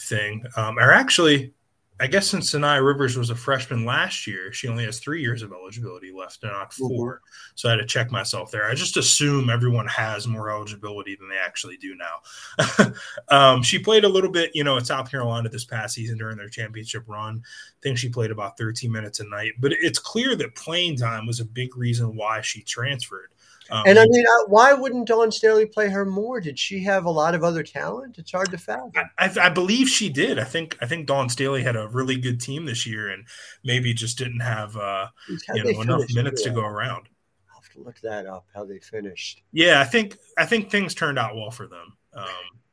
thing, 0.00 0.44
um, 0.56 0.78
or 0.78 0.92
actually, 0.92 1.52
I 1.98 2.06
guess 2.06 2.28
since 2.28 2.50
Saniya 2.50 2.84
Rivers 2.84 3.16
was 3.16 3.30
a 3.30 3.34
freshman 3.34 3.86
last 3.86 4.26
year, 4.26 4.52
she 4.52 4.68
only 4.68 4.84
has 4.84 4.98
three 4.98 5.22
years 5.22 5.40
of 5.42 5.52
eligibility 5.52 6.12
left, 6.12 6.42
not 6.42 6.72
4 6.74 6.90
mm-hmm. 6.90 7.24
So 7.54 7.68
I 7.68 7.72
had 7.72 7.78
to 7.78 7.86
check 7.86 8.10
myself 8.10 8.50
there. 8.50 8.66
I 8.66 8.74
just 8.74 8.98
assume 8.98 9.48
everyone 9.48 9.86
has 9.86 10.28
more 10.28 10.50
eligibility 10.50 11.16
than 11.16 11.30
they 11.30 11.38
actually 11.38 11.78
do 11.78 11.96
now. 11.96 12.92
um, 13.30 13.62
she 13.62 13.78
played 13.78 14.04
a 14.04 14.08
little 14.08 14.30
bit, 14.30 14.50
you 14.54 14.62
know, 14.62 14.76
at 14.76 14.86
South 14.86 15.10
Carolina 15.10 15.48
this 15.48 15.64
past 15.64 15.94
season 15.94 16.18
during 16.18 16.36
their 16.36 16.50
championship 16.50 17.04
run. 17.06 17.42
I 17.44 17.78
think 17.82 17.96
she 17.96 18.10
played 18.10 18.30
about 18.30 18.58
13 18.58 18.92
minutes 18.92 19.20
a 19.20 19.24
night, 19.24 19.52
but 19.58 19.72
it's 19.72 19.98
clear 19.98 20.36
that 20.36 20.54
playing 20.54 20.98
time 20.98 21.26
was 21.26 21.40
a 21.40 21.46
big 21.46 21.76
reason 21.76 22.14
why 22.14 22.42
she 22.42 22.62
transferred. 22.62 23.30
Um, 23.70 23.84
and 23.86 23.98
I 23.98 24.06
mean, 24.06 24.24
why 24.46 24.72
wouldn't 24.72 25.08
Dawn 25.08 25.32
Staley 25.32 25.66
play 25.66 25.88
her 25.88 26.04
more? 26.04 26.40
Did 26.40 26.58
she 26.58 26.82
have 26.84 27.04
a 27.04 27.10
lot 27.10 27.34
of 27.34 27.42
other 27.42 27.62
talent? 27.62 28.18
It's 28.18 28.32
hard 28.32 28.50
to 28.50 28.58
fathom. 28.58 28.92
I, 28.94 29.26
I, 29.26 29.46
I, 29.46 29.48
believe 29.48 29.88
she 29.88 30.08
did. 30.08 30.38
I 30.38 30.44
think 30.44 30.76
I 30.80 30.86
think 30.86 31.06
Dawn 31.06 31.28
Staley 31.28 31.62
had 31.62 31.76
a 31.76 31.88
really 31.88 32.16
good 32.16 32.40
team 32.40 32.66
this 32.66 32.86
year, 32.86 33.08
and 33.08 33.24
maybe 33.64 33.92
just 33.92 34.18
didn't 34.18 34.40
have 34.40 34.76
uh, 34.76 35.08
you 35.54 35.64
know 35.64 35.80
enough 35.80 36.04
minutes 36.14 36.42
to 36.42 36.50
go 36.50 36.64
around. 36.64 37.08
I'll 37.50 37.60
have 37.60 37.72
to 37.72 37.80
look 37.80 38.00
that 38.00 38.26
up. 38.26 38.46
How 38.54 38.64
they 38.64 38.78
finished? 38.78 39.42
Yeah, 39.52 39.80
I 39.80 39.84
think 39.84 40.16
I 40.38 40.46
think 40.46 40.70
things 40.70 40.94
turned 40.94 41.18
out 41.18 41.34
well 41.34 41.50
for 41.50 41.66
them. 41.66 41.96
Um, 42.14 42.26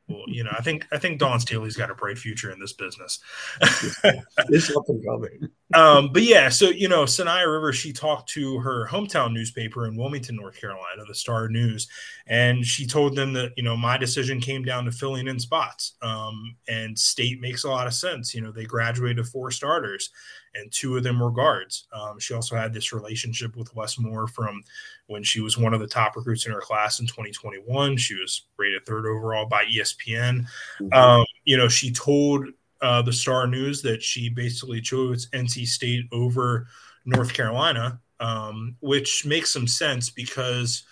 well, 0.06 0.24
you 0.26 0.44
know, 0.44 0.50
I 0.52 0.60
think 0.60 0.86
I 0.92 0.98
think 0.98 1.18
Dawn 1.18 1.40
Staley's 1.40 1.76
got 1.76 1.90
a 1.90 1.94
bright 1.94 2.18
future 2.18 2.50
in 2.52 2.60
this 2.60 2.74
business. 2.74 3.20
it's 3.62 4.74
up 4.76 4.84
and 4.88 5.02
coming. 5.04 5.48
Um, 5.72 6.10
but 6.12 6.22
yeah, 6.22 6.50
so 6.50 6.68
you 6.68 6.88
know, 6.88 7.04
Saniya 7.04 7.50
Rivers, 7.50 7.76
she 7.76 7.92
talked 7.92 8.28
to 8.30 8.58
her 8.58 8.86
hometown 8.86 9.32
newspaper 9.32 9.86
in 9.86 9.96
Wilmington, 9.96 10.36
North 10.36 10.60
Carolina, 10.60 11.04
the 11.08 11.14
Star 11.14 11.48
News, 11.48 11.88
and 12.26 12.66
she 12.66 12.86
told 12.86 13.16
them 13.16 13.32
that 13.32 13.52
you 13.56 13.62
know 13.62 13.78
my 13.78 13.96
decision 13.96 14.40
came 14.40 14.62
down 14.62 14.84
to 14.84 14.92
filling 14.92 15.26
in 15.26 15.38
spots. 15.38 15.94
Um, 16.02 16.56
and 16.68 16.98
state 16.98 17.40
makes 17.40 17.64
a 17.64 17.70
lot 17.70 17.86
of 17.86 17.94
sense. 17.94 18.34
You 18.34 18.42
know, 18.42 18.52
they 18.52 18.64
graduated 18.64 19.26
four 19.26 19.50
starters, 19.50 20.10
and 20.54 20.70
two 20.70 20.96
of 20.96 21.02
them 21.02 21.20
were 21.20 21.30
guards. 21.30 21.86
Um, 21.92 22.18
she 22.18 22.34
also 22.34 22.56
had 22.56 22.72
this 22.72 22.92
relationship 22.92 23.56
with 23.56 23.74
Wes 23.74 23.98
Moore 23.98 24.26
from 24.26 24.62
when 25.06 25.22
she 25.22 25.40
was 25.40 25.58
one 25.58 25.74
of 25.74 25.80
the 25.80 25.86
top 25.86 26.16
recruits 26.16 26.46
in 26.46 26.52
her 26.52 26.60
class 26.60 27.00
in 27.00 27.06
2021. 27.06 27.96
She 27.96 28.14
was 28.14 28.46
rated 28.56 28.86
third 28.86 29.06
overall 29.06 29.46
by 29.46 29.64
ESPN. 29.64 30.46
Mm-hmm. 30.80 30.92
Um, 30.92 31.26
you 31.44 31.56
know, 31.56 31.68
she 31.68 31.92
told 31.92 32.46
uh, 32.80 33.02
the 33.02 33.12
Star 33.12 33.46
News 33.46 33.82
that 33.82 34.02
she 34.02 34.28
basically 34.28 34.80
chose 34.80 35.28
NC 35.30 35.66
State 35.66 36.06
over 36.12 36.66
North 37.04 37.32
Carolina, 37.32 38.00
um, 38.20 38.76
which 38.80 39.24
makes 39.24 39.50
some 39.50 39.66
sense 39.66 40.10
because 40.10 40.84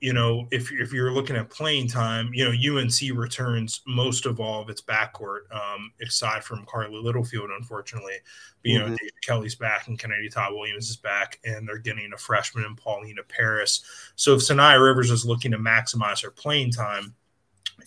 you 0.00 0.14
know, 0.14 0.48
if 0.50 0.72
if 0.72 0.94
you're 0.94 1.12
looking 1.12 1.36
at 1.36 1.50
playing 1.50 1.86
time, 1.86 2.30
you 2.32 2.44
know, 2.44 2.78
UNC 2.80 2.98
returns 3.14 3.82
most 3.86 4.24
of 4.24 4.40
all 4.40 4.62
of 4.62 4.70
its 4.70 4.80
backcourt, 4.80 5.40
um, 5.52 5.92
aside 6.00 6.42
from 6.42 6.64
Carlie 6.64 6.98
Littlefield, 6.98 7.50
unfortunately. 7.50 8.14
But, 8.62 8.70
you 8.70 8.78
mm-hmm. 8.78 8.90
know, 8.90 8.96
Deja 8.96 9.12
Kelly's 9.22 9.54
back 9.54 9.88
and 9.88 9.98
Kennedy 9.98 10.30
Todd 10.30 10.54
Williams 10.54 10.88
is 10.88 10.96
back, 10.96 11.38
and 11.44 11.68
they're 11.68 11.78
getting 11.78 12.12
a 12.14 12.18
freshman 12.18 12.64
in 12.64 12.76
Paulina 12.76 13.22
Paris. 13.28 13.82
So 14.16 14.34
if 14.34 14.40
Saniya 14.40 14.82
Rivers 14.82 15.10
is 15.10 15.26
looking 15.26 15.50
to 15.50 15.58
maximize 15.58 16.22
her 16.22 16.30
playing 16.30 16.72
time, 16.72 17.14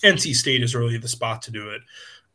NC 0.03 0.35
State 0.35 0.61
is 0.61 0.75
really 0.75 0.97
the 0.97 1.07
spot 1.07 1.41
to 1.43 1.51
do 1.51 1.69
it. 1.69 1.81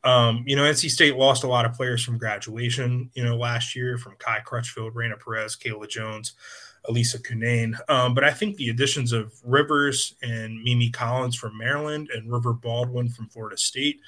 Um, 0.03 0.43
you 0.47 0.57
know, 0.57 0.63
NC 0.63 0.91
State 0.91 1.17
lost 1.17 1.45
a 1.45 1.49
lot 1.49 1.67
of 1.67 1.75
players 1.75 2.05
from 2.05 2.19
graduation, 2.19 3.11
you 3.15 3.25
know, 3.25 3.37
last 3.37 3.77
year 3.77 3.97
from 3.99 4.17
Kai 4.19 4.41
Crutchfield, 4.41 4.95
Raina 4.95 5.19
Perez, 5.23 5.57
Kayla 5.57 5.89
Jones. 5.89 6.35
Elissa 6.89 7.19
Cunane. 7.19 7.79
Um, 7.89 8.15
but 8.15 8.25
I 8.25 8.31
think 8.31 8.57
the 8.57 8.71
additions 8.71 9.13
of 9.13 9.33
Rivers 9.45 10.15
and 10.23 10.63
Mimi 10.63 10.91
Collins 10.91 11.37
from 11.37 11.57
Maryland 11.57 12.11
and 12.15 12.31
River 12.31 12.53
Baldwin 12.53 13.09
from 13.09 13.29
Florida 13.29 13.57
State, 13.57 14.01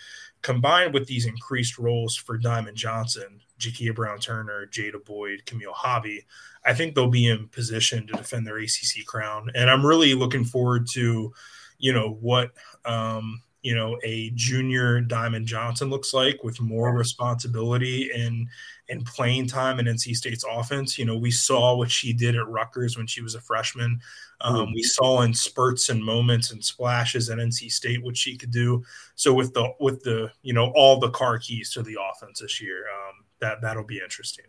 combined 0.43 0.95
with 0.95 1.07
these 1.07 1.27
increased 1.27 1.79
roles 1.79 2.17
for 2.17 2.39
Diamond 2.39 2.77
Johnson, 2.77 3.41
Jakia 3.59 3.95
Brown 3.95 4.19
Turner, 4.19 4.67
Jada 4.67 5.05
Boyd, 5.05 5.45
Camille 5.47 5.73
Hobby, 5.73 6.25
I 6.65 6.75
think 6.75 6.95
they'll 6.95 7.09
be 7.09 7.29
in 7.29 7.49
position 7.49 8.07
to 8.07 8.13
defend 8.15 8.47
their 8.47 8.59
ACC 8.59 9.07
crown. 9.07 9.51
And 9.55 9.71
I'm 9.71 9.85
really 9.85 10.15
looking 10.15 10.45
forward 10.45 10.87
to, 10.93 11.33
you 11.79 11.93
know, 11.93 12.19
what 12.21 12.51
um, 12.85 13.43
you 13.63 13.75
know 13.75 13.99
a 14.03 14.31
junior 14.35 15.01
Diamond 15.01 15.47
Johnson 15.47 15.91
looks 15.91 16.15
like 16.15 16.43
with 16.43 16.61
more 16.61 16.95
responsibility 16.95 18.11
and 18.11 18.49
and 18.91 19.07
playing 19.07 19.47
time 19.47 19.79
in 19.79 19.87
NC 19.87 20.17
State's 20.17 20.45
offense. 20.51 20.99
You 20.99 21.05
know, 21.05 21.17
we 21.17 21.31
saw 21.31 21.77
what 21.77 21.91
she 21.91 22.13
did 22.13 22.35
at 22.37 22.49
Rutgers 22.49 22.97
when 22.97 23.07
she 23.07 23.23
was 23.23 23.37
a 23.37 23.41
freshman. 23.41 24.01
Um, 24.41 24.57
mm-hmm. 24.57 24.75
We 24.75 24.83
saw 24.83 25.23
in 25.23 25.33
spurts 25.33 25.89
and 25.91 26.05
moments 26.05 26.51
and 26.51 26.63
splashes 26.63 27.31
at 27.31 27.39
NC 27.39 27.71
State 27.71 28.03
what 28.03 28.17
she 28.17 28.37
could 28.37 28.51
do. 28.51 28.83
So 29.15 29.33
with 29.33 29.55
the 29.55 29.73
with 29.79 30.03
the 30.03 30.33
you 30.43 30.53
know 30.53 30.73
all 30.75 30.99
the 30.99 31.11
car 31.11 31.39
keys 31.39 31.73
to 31.75 31.83
the 31.83 31.97
offense 32.11 32.41
this 32.41 32.61
year, 32.61 32.85
um, 32.89 33.25
that 33.41 33.61
that'll 33.63 33.85
be 33.85 34.01
interesting. 34.01 34.47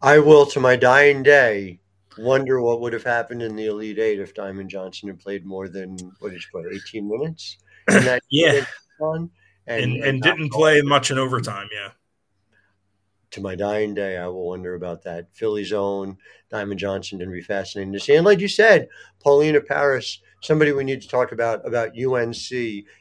I 0.00 0.18
will, 0.18 0.44
to 0.46 0.60
my 0.60 0.76
dying 0.76 1.22
day, 1.22 1.80
wonder 2.18 2.60
what 2.60 2.80
would 2.80 2.92
have 2.92 3.04
happened 3.04 3.42
in 3.42 3.56
the 3.56 3.66
Elite 3.66 3.98
Eight 3.98 4.20
if 4.20 4.34
Diamond 4.34 4.70
Johnson 4.70 5.08
had 5.08 5.18
played 5.18 5.44
more 5.44 5.68
than 5.68 5.96
what 6.20 6.32
is 6.32 6.46
what 6.52 6.64
eighteen 6.72 7.08
minutes 7.08 7.58
that 7.86 8.22
yeah, 8.30 8.64
and, 9.00 9.30
and, 9.66 9.96
and 10.04 10.22
didn't 10.22 10.50
play 10.50 10.82
much 10.82 11.10
in 11.10 11.18
overtime. 11.18 11.68
Yeah. 11.72 11.90
To 13.32 13.40
my 13.40 13.56
dying 13.56 13.94
day, 13.94 14.16
I 14.16 14.28
will 14.28 14.48
wonder 14.48 14.74
about 14.74 15.02
that. 15.02 15.26
Philly's 15.32 15.72
own 15.72 16.18
Diamond 16.50 16.78
Johnson 16.78 17.18
going 17.18 17.30
to 17.30 17.34
be 17.34 17.42
fascinating 17.42 17.92
to 17.92 17.98
see. 17.98 18.14
And 18.14 18.24
like 18.24 18.38
you 18.38 18.46
said, 18.46 18.88
Paulina 19.20 19.60
Paris, 19.60 20.20
somebody 20.40 20.70
we 20.72 20.84
need 20.84 21.02
to 21.02 21.08
talk 21.08 21.32
about 21.32 21.66
about 21.66 21.98
UNC 21.98 22.52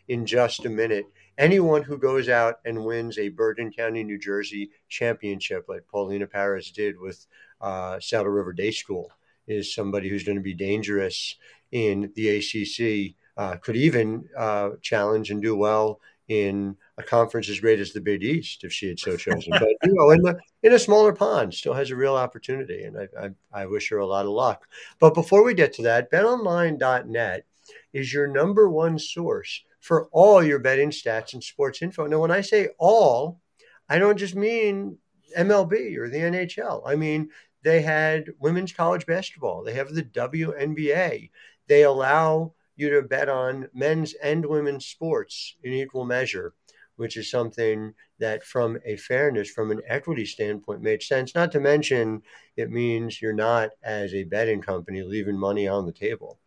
in 0.07 0.25
just 0.25 0.65
a 0.65 0.69
minute. 0.69 1.05
Anyone 1.37 1.83
who 1.83 1.97
goes 1.97 2.29
out 2.29 2.55
and 2.65 2.85
wins 2.85 3.17
a 3.17 3.29
Bergen 3.29 3.71
County, 3.71 4.03
New 4.03 4.19
Jersey 4.19 4.71
championship, 4.89 5.65
like 5.67 5.87
Paulina 5.87 6.27
Paris 6.27 6.71
did 6.71 6.99
with 6.99 7.25
uh, 7.61 7.99
Saddle 7.99 8.31
River 8.31 8.53
Day 8.53 8.71
School, 8.71 9.11
is 9.47 9.73
somebody 9.73 10.09
who's 10.09 10.23
going 10.23 10.37
to 10.37 10.43
be 10.43 10.53
dangerous 10.53 11.35
in 11.71 12.11
the 12.15 12.37
ACC 12.37 13.15
uh, 13.37 13.55
could 13.57 13.75
even 13.75 14.27
uh, 14.37 14.71
challenge 14.81 15.31
and 15.31 15.41
do 15.41 15.55
well 15.55 15.99
in 16.27 16.75
a 16.97 17.03
conference 17.03 17.49
as 17.49 17.59
great 17.59 17.79
as 17.79 17.91
the 17.91 17.99
Big 17.99 18.23
East 18.23 18.63
if 18.63 18.71
she 18.71 18.87
had 18.87 18.99
so 18.99 19.17
chosen. 19.17 19.51
But 19.59 19.69
you 19.83 19.93
know, 19.93 20.11
in 20.11 20.21
the 20.21 20.39
in 20.61 20.73
a 20.73 20.79
smaller 20.79 21.13
pond, 21.13 21.53
still 21.53 21.73
has 21.73 21.91
a 21.91 21.95
real 21.95 22.15
opportunity, 22.15 22.83
and 22.83 22.97
I, 22.97 23.07
I, 23.19 23.61
I 23.61 23.65
wish 23.65 23.89
her 23.89 23.97
a 23.97 24.05
lot 24.05 24.25
of 24.25 24.31
luck. 24.31 24.67
But 24.99 25.13
before 25.13 25.43
we 25.43 25.53
get 25.53 25.73
to 25.73 25.83
that, 25.83 26.11
BetOnline.net 26.11 27.45
is 27.91 28.13
your 28.13 28.27
number 28.27 28.69
one 28.69 28.97
source 28.99 29.63
for 29.79 30.07
all 30.11 30.43
your 30.43 30.59
betting 30.59 30.91
stats 30.91 31.33
and 31.33 31.43
sports 31.43 31.81
info. 31.81 32.07
Now, 32.07 32.19
when 32.19 32.31
I 32.31 32.41
say 32.41 32.69
all, 32.77 33.41
I 33.89 33.99
don't 33.99 34.17
just 34.17 34.35
mean 34.35 34.97
MLB 35.37 35.97
or 35.97 36.09
the 36.09 36.19
NHL. 36.19 36.83
I 36.85 36.95
mean 36.95 37.29
they 37.63 37.81
had 37.81 38.29
women's 38.39 38.73
college 38.73 39.05
basketball. 39.05 39.63
They 39.63 39.73
have 39.73 39.93
the 39.93 40.03
WNBA. 40.03 41.29
They 41.67 41.83
allow 41.83 42.53
you 42.75 42.89
to 42.89 43.01
bet 43.01 43.29
on 43.29 43.69
men's 43.73 44.13
and 44.13 44.45
women's 44.45 44.85
sports 44.85 45.55
in 45.63 45.73
equal 45.73 46.05
measure, 46.05 46.53
which 46.95 47.17
is 47.17 47.29
something 47.29 47.93
that, 48.19 48.43
from 48.43 48.77
a 48.85 48.95
fairness, 48.95 49.49
from 49.49 49.71
an 49.71 49.81
equity 49.87 50.25
standpoint, 50.25 50.81
made 50.81 51.01
sense. 51.01 51.35
Not 51.35 51.51
to 51.53 51.59
mention, 51.59 52.21
it 52.55 52.69
means 52.69 53.21
you're 53.21 53.33
not, 53.33 53.71
as 53.83 54.13
a 54.13 54.23
betting 54.23 54.61
company, 54.61 55.01
leaving 55.01 55.37
money 55.37 55.67
on 55.67 55.85
the 55.85 55.91
table. 55.91 56.39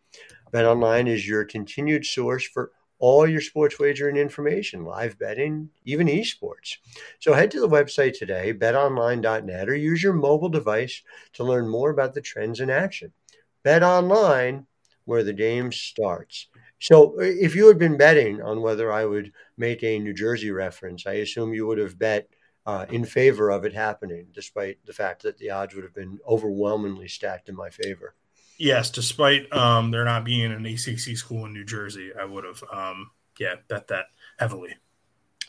Bet 0.51 0.65
Online 0.65 1.07
is 1.07 1.27
your 1.27 1.43
continued 1.43 2.05
source 2.05 2.45
for 2.47 2.71
all 2.99 3.27
your 3.27 3.41
sports 3.41 3.77
wagering 3.77 4.17
information, 4.17 4.83
live 4.83 5.19
betting, 5.19 5.69
even 5.85 6.07
esports. 6.07 6.77
So 7.19 7.33
head 7.33 7.51
to 7.51 7.59
the 7.59 7.69
website 7.69 8.17
today, 8.17 8.53
betonline.net, 8.53 9.69
or 9.69 9.75
use 9.75 10.01
your 10.01 10.13
mobile 10.13 10.49
device 10.49 11.03
to 11.33 11.43
learn 11.43 11.67
more 11.67 11.91
about 11.91 12.13
the 12.13 12.21
trends 12.21 12.59
in 12.59 12.69
action. 12.69 13.11
Bet 13.63 13.83
Online 13.83 14.65
where 15.07 15.23
the 15.23 15.33
game 15.33 15.71
starts. 15.71 16.47
So 16.79 17.15
if 17.19 17.55
you 17.55 17.67
had 17.67 17.79
been 17.79 17.97
betting 17.97 18.41
on 18.41 18.61
whether 18.61 18.91
I 18.91 19.05
would 19.05 19.31
make 19.57 19.81
a 19.81 19.97
New 19.97 20.13
Jersey 20.13 20.51
reference, 20.51 21.07
I 21.07 21.13
assume 21.13 21.53
you 21.53 21.65
would 21.65 21.77
have 21.77 21.97
bet 21.97 22.27
uh, 22.65 22.85
in 22.89 23.05
favor 23.05 23.49
of 23.49 23.63
it 23.63 23.73
happening, 23.73 24.27
despite 24.33 24.85
the 24.85 24.91
fact 24.91 25.23
that 25.23 25.37
the 25.37 25.49
odds 25.49 25.73
would 25.73 25.85
have 25.85 25.95
been 25.95 26.19
overwhelmingly 26.27 27.07
stacked 27.07 27.47
in 27.47 27.55
my 27.55 27.69
favor. 27.69 28.15
Yes, 28.59 28.89
despite 28.89 29.51
um, 29.53 29.91
there 29.91 30.03
not 30.03 30.25
being 30.25 30.51
an 30.51 30.65
ACC 30.65 31.15
school 31.15 31.45
in 31.45 31.53
New 31.53 31.63
Jersey, 31.63 32.11
I 32.19 32.25
would 32.25 32.43
have, 32.43 32.61
um, 32.69 33.11
yeah, 33.39 33.55
bet 33.69 33.87
that 33.87 34.07
heavily. 34.37 34.75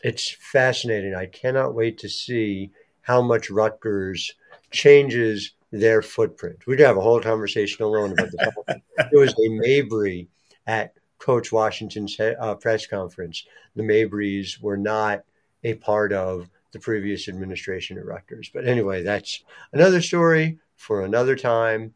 It's 0.05 0.37
fascinating. 0.39 1.15
I 1.15 1.25
cannot 1.25 1.75
wait 1.75 1.97
to 1.99 2.07
see 2.07 2.71
how 3.01 3.21
much 3.21 3.49
Rutgers 3.49 4.31
changes 4.71 5.51
their 5.71 6.01
footprint. 6.01 6.65
We 6.65 6.75
could 6.75 6.85
have 6.85 6.97
a 6.97 7.01
whole 7.01 7.21
conversation 7.21 7.83
alone 7.83 8.13
about 8.13 8.31
the 8.31 8.81
there 8.97 9.19
was 9.19 9.33
a 9.33 9.49
Mabry 9.49 10.27
at 10.67 10.93
Coach 11.19 11.51
Washington's 11.51 12.19
uh, 12.19 12.55
press 12.55 12.87
conference. 12.87 13.45
The 13.75 13.83
Mabrys 13.83 14.61
were 14.61 14.77
not 14.77 15.23
a 15.63 15.75
part 15.75 16.13
of 16.13 16.49
the 16.71 16.79
previous 16.79 17.27
administration 17.27 17.97
at 17.97 18.05
Rutgers. 18.05 18.49
But 18.53 18.67
anyway, 18.67 19.03
that's 19.03 19.43
another 19.73 20.01
story 20.01 20.59
for 20.75 21.03
another 21.03 21.35
time 21.35 21.93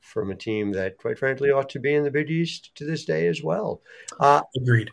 from 0.00 0.30
a 0.30 0.36
team 0.36 0.72
that, 0.72 0.98
quite 0.98 1.18
frankly, 1.18 1.50
ought 1.50 1.68
to 1.70 1.78
be 1.78 1.94
in 1.94 2.04
the 2.04 2.10
Big 2.10 2.30
East 2.30 2.74
to 2.76 2.84
this 2.84 3.04
day 3.04 3.26
as 3.26 3.42
well. 3.42 3.80
Uh, 4.18 4.42
Agreed. 4.56 4.90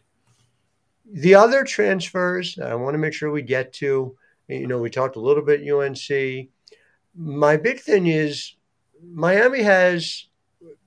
The 1.09 1.35
other 1.35 1.63
transfers 1.63 2.59
I 2.59 2.75
want 2.75 2.93
to 2.93 2.99
make 2.99 3.13
sure 3.13 3.31
we 3.31 3.41
get 3.41 3.73
to, 3.73 4.15
you 4.47 4.67
know, 4.67 4.79
we 4.79 4.89
talked 4.89 5.15
a 5.15 5.21
little 5.21 5.43
bit 5.43 5.67
UNC 5.67 6.49
my 7.17 7.57
big 7.57 7.79
thing 7.79 8.07
is 8.07 8.55
Miami 9.01 9.63
has 9.63 10.27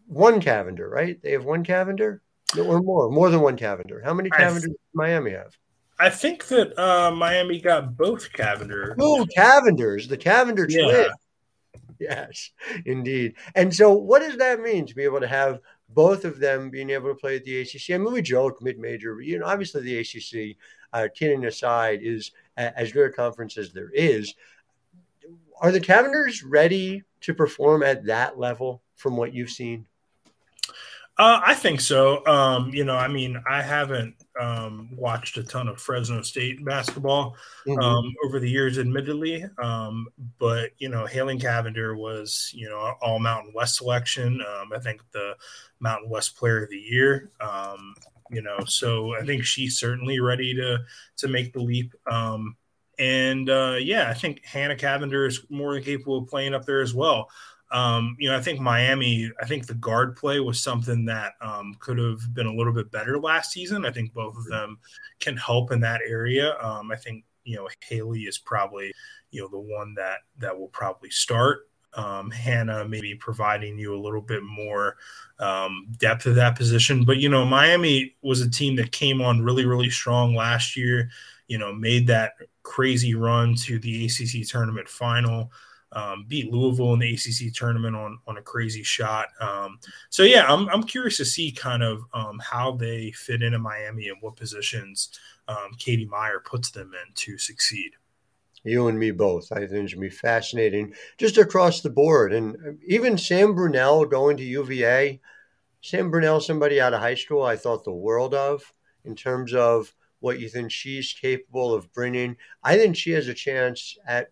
one 0.07 0.41
Cavinder, 0.41 0.89
right? 0.89 1.21
They 1.23 1.33
have 1.33 1.45
one 1.45 1.65
Cavinder 1.65 2.21
or 2.59 2.81
more, 2.81 3.11
more 3.11 3.31
than 3.31 3.41
one 3.41 3.57
Cavinder. 3.57 4.03
How 4.03 4.15
many 4.15 4.31
Cavinders 4.31 4.63
th- 4.63 4.73
does 4.73 4.95
Miami 4.95 5.33
have? 5.33 5.57
I 5.99 6.09
think 6.09 6.47
that 6.47 6.79
uh, 6.79 7.11
Miami 7.11 7.61
got 7.61 7.97
both 7.97 8.33
Cavinder. 8.33 8.95
Oh, 8.99 9.27
Cavinders, 9.37 10.09
the 10.09 10.17
Cavinder 10.17 10.67
yeah. 10.69 10.85
twin. 10.85 11.11
Yes, 11.99 12.51
indeed. 12.87 13.35
And 13.55 13.75
so, 13.75 13.93
what 13.93 14.21
does 14.21 14.39
that 14.39 14.61
mean 14.61 14.87
to 14.87 14.95
be 14.95 15.03
able 15.03 15.21
to 15.21 15.29
have 15.29 15.61
both 15.91 16.25
of 16.25 16.39
them 16.39 16.71
being 16.71 16.89
able 16.91 17.11
to 17.11 17.15
play 17.15 17.37
at 17.37 17.45
the 17.45 17.61
ACC? 17.61 17.91
I 17.91 17.99
mean, 17.99 18.13
we 18.13 18.23
joke 18.23 18.63
mid-major, 18.63 19.21
you 19.21 19.39
know, 19.39 19.45
obviously 19.45 19.83
the 19.83 19.99
ACC, 19.99 20.57
uh, 20.95 21.09
kidding 21.15 21.45
aside, 21.45 22.01
is 22.03 22.33
as 22.57 22.93
good 22.93 23.11
a 23.11 23.13
conference 23.13 23.59
as 23.59 23.73
there 23.73 23.91
is 23.93 24.35
are 25.61 25.73
the 25.73 25.81
Cavinders 25.81 26.43
ready 26.43 27.05
to 27.23 27.35
perform 27.35 27.83
at 27.83 28.07
that 28.07 28.39
level 28.39 28.83
from 28.97 29.17
what 29.17 29.35
you've 29.35 29.51
seen? 29.51 29.87
Uh, 31.21 31.39
I 31.45 31.55
think 31.55 31.83
so. 31.83 32.25
Um, 32.27 32.71
you 32.73 32.83
know, 32.83 32.97
I 32.97 33.07
mean, 33.07 33.43
I 33.47 33.61
haven't 33.61 34.15
um, 34.41 34.89
watched 34.97 35.37
a 35.37 35.43
ton 35.43 35.69
of 35.69 35.79
Fresno 35.79 36.23
State 36.23 36.65
basketball 36.65 37.37
mm-hmm. 37.67 37.79
um, 37.79 38.15
over 38.25 38.41
the 38.41 38.49
years, 38.49 38.79
admittedly. 38.79 39.45
Um, 39.63 40.09
but 40.39 40.71
you 40.79 40.89
know, 40.89 41.05
Hailing 41.05 41.39
Cavinder 41.39 41.95
was 41.95 42.51
you 42.55 42.71
know 42.71 42.95
all 43.03 43.19
Mountain 43.19 43.53
West 43.55 43.77
selection. 43.77 44.41
Um, 44.41 44.71
I 44.75 44.79
think 44.79 45.03
the 45.13 45.37
Mountain 45.79 46.09
West 46.09 46.39
Player 46.39 46.65
of 46.65 46.71
the 46.71 46.79
Year. 46.79 47.31
Um, 47.39 47.95
you 48.31 48.41
know, 48.41 48.61
so 48.65 49.15
I 49.15 49.23
think 49.23 49.45
she's 49.45 49.79
certainly 49.79 50.21
ready 50.21 50.55
to 50.55 50.79
to 51.19 51.29
make 51.29 51.53
the 51.53 51.61
leap. 51.61 51.93
And 53.01 53.49
uh, 53.49 53.77
yeah, 53.81 54.11
I 54.11 54.15
think 54.15 54.45
Hannah 54.45 54.77
Cavinder 54.77 55.27
is 55.27 55.45
more 55.49 55.73
than 55.73 55.83
capable 55.83 56.19
of 56.19 56.29
playing 56.29 56.55
up 56.55 56.67
there 56.67 56.83
as 56.83 56.95
well. 56.95 57.31
Um, 57.73 58.17
you 58.19 58.29
know, 58.29 58.37
I 58.37 58.41
think 58.41 58.61
Miami, 58.61 59.31
I 59.41 59.47
think 59.47 59.67
the 59.67 59.75
guard 59.75 60.17
play 60.17 60.39
was 60.41 60.61
something 60.61 61.07
that 61.07 61.33
um, 61.41 61.75
could 61.79 61.99
have 61.99 62.35
been 62.35 62.47
a 62.47 62.55
little 62.55 62.73
bit 62.75 62.91
better 62.91 63.19
last 63.19 63.53
season. 63.53 63.87
I 63.87 63.91
think 63.91 64.13
both 64.13 64.37
of 64.37 64.45
them 64.47 64.79
can 65.19 65.37
help 65.37 65.73
in 65.73 65.81
that 65.81 66.01
area. 66.07 66.59
Um, 66.61 66.91
I 66.91 66.97
think, 66.97 67.25
you 67.45 67.57
know, 67.57 67.69
Haley 67.81 68.23
is 68.23 68.39
probably, 68.39 68.93
you 69.31 69.41
know, 69.41 69.49
the 69.49 69.59
one 69.59 69.95
that 69.95 70.19
that 70.39 70.59
will 70.59 70.69
probably 70.69 71.11
start. 71.11 71.69
Um, 71.95 72.31
Hannah 72.31 72.87
maybe 72.87 73.15
providing 73.15 73.79
you 73.79 73.95
a 73.95 74.03
little 74.03 74.21
bit 74.21 74.43
more 74.43 74.97
um, 75.39 75.87
depth 75.97 76.27
of 76.27 76.35
that 76.35 76.57
position. 76.57 77.05
But, 77.05 77.17
you 77.19 77.29
know, 77.29 77.45
Miami 77.47 78.15
was 78.21 78.41
a 78.41 78.51
team 78.51 78.77
that 78.77 78.93
came 78.93 79.23
on 79.23 79.43
really, 79.43 79.65
really 79.65 79.91
strong 79.91 80.35
last 80.35 80.77
year, 80.77 81.11
you 81.47 81.59
know, 81.59 81.73
made 81.73 82.09
that 82.09 82.35
crazy 82.63 83.15
run 83.15 83.55
to 83.55 83.79
the 83.79 84.07
ACC 84.07 84.47
tournament 84.49 84.89
final. 84.89 85.51
Um, 85.93 86.25
beat 86.29 86.53
Louisville 86.53 86.93
in 86.93 87.01
the 87.01 87.15
ACC 87.15 87.53
tournament 87.53 87.97
on 87.97 88.21
on 88.29 88.37
a 88.37 88.43
crazy 88.43 88.85
shot. 88.85 89.27
Um, 89.41 89.81
so 90.09 90.23
yeah, 90.23 90.47
I'm 90.47 90.69
I'm 90.69 90.85
curious 90.85 91.17
to 91.17 91.25
see 91.25 91.51
kind 91.51 91.83
of 91.83 92.03
um, 92.15 92.39
how 92.39 92.73
they 92.73 93.11
fit 93.11 93.43
into 93.43 93.59
Miami 93.59 94.09
and 94.09 94.19
what 94.21 94.37
positions 94.37 95.11
um, 95.49 95.73
Katie 95.79 96.07
Meier 96.07 96.41
puts 96.41 96.71
them 96.71 96.93
in 96.95 97.13
to 97.15 97.39
succeed. 97.39 97.93
You 98.63 98.89
and 98.89 98.99
me 98.99 99.11
both. 99.11 99.51
I 99.51 99.67
think 99.67 99.73
it's 99.73 99.95
gonna 99.95 100.03
be 100.03 100.11
fascinating 100.11 100.95
just 101.19 101.39
across 101.39 101.81
the 101.81 101.91
board, 101.91 102.33
and 102.33 102.79
even 102.87 103.19
Sam 103.19 103.55
Brunelle 103.55 104.09
going 104.09 104.37
to 104.37 104.45
UVA. 104.45 105.21
Sam 105.83 106.13
Brunelle, 106.13 106.43
somebody 106.43 106.81
out 106.81 106.93
of 106.93 107.01
high 107.01 107.15
school, 107.15 107.43
I 107.43 107.57
thought 107.57 107.85
the 107.85 107.93
world 107.93 108.35
of 108.35 108.63
in 109.05 109.17
terms 109.17 109.55
of 109.55 109.93
what 110.21 110.41
you 110.41 110.49
think 110.49 110.71
she's 110.71 111.13
capable 111.13 111.75
of 111.75 111.93
bringing. 111.93 112.37
I 112.63 112.77
think 112.77 112.97
she 112.97 113.11
has 113.13 113.29
a 113.29 113.35
chance 113.35 113.97
at 114.07 114.31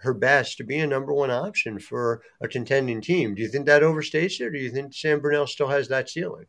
her 0.00 0.14
best 0.14 0.58
to 0.58 0.64
be 0.64 0.78
a 0.78 0.86
number 0.86 1.12
one 1.12 1.30
option 1.30 1.78
for 1.78 2.22
a 2.40 2.48
contending 2.48 3.00
team. 3.00 3.34
Do 3.34 3.42
you 3.42 3.48
think 3.48 3.66
that 3.66 3.82
overstates 3.82 4.40
it, 4.40 4.44
or 4.44 4.50
do 4.50 4.58
you 4.58 4.70
think 4.70 4.94
Sam 4.94 5.20
Brunelle 5.20 5.48
still 5.48 5.68
has 5.68 5.88
that 5.88 6.08
ceiling? 6.08 6.46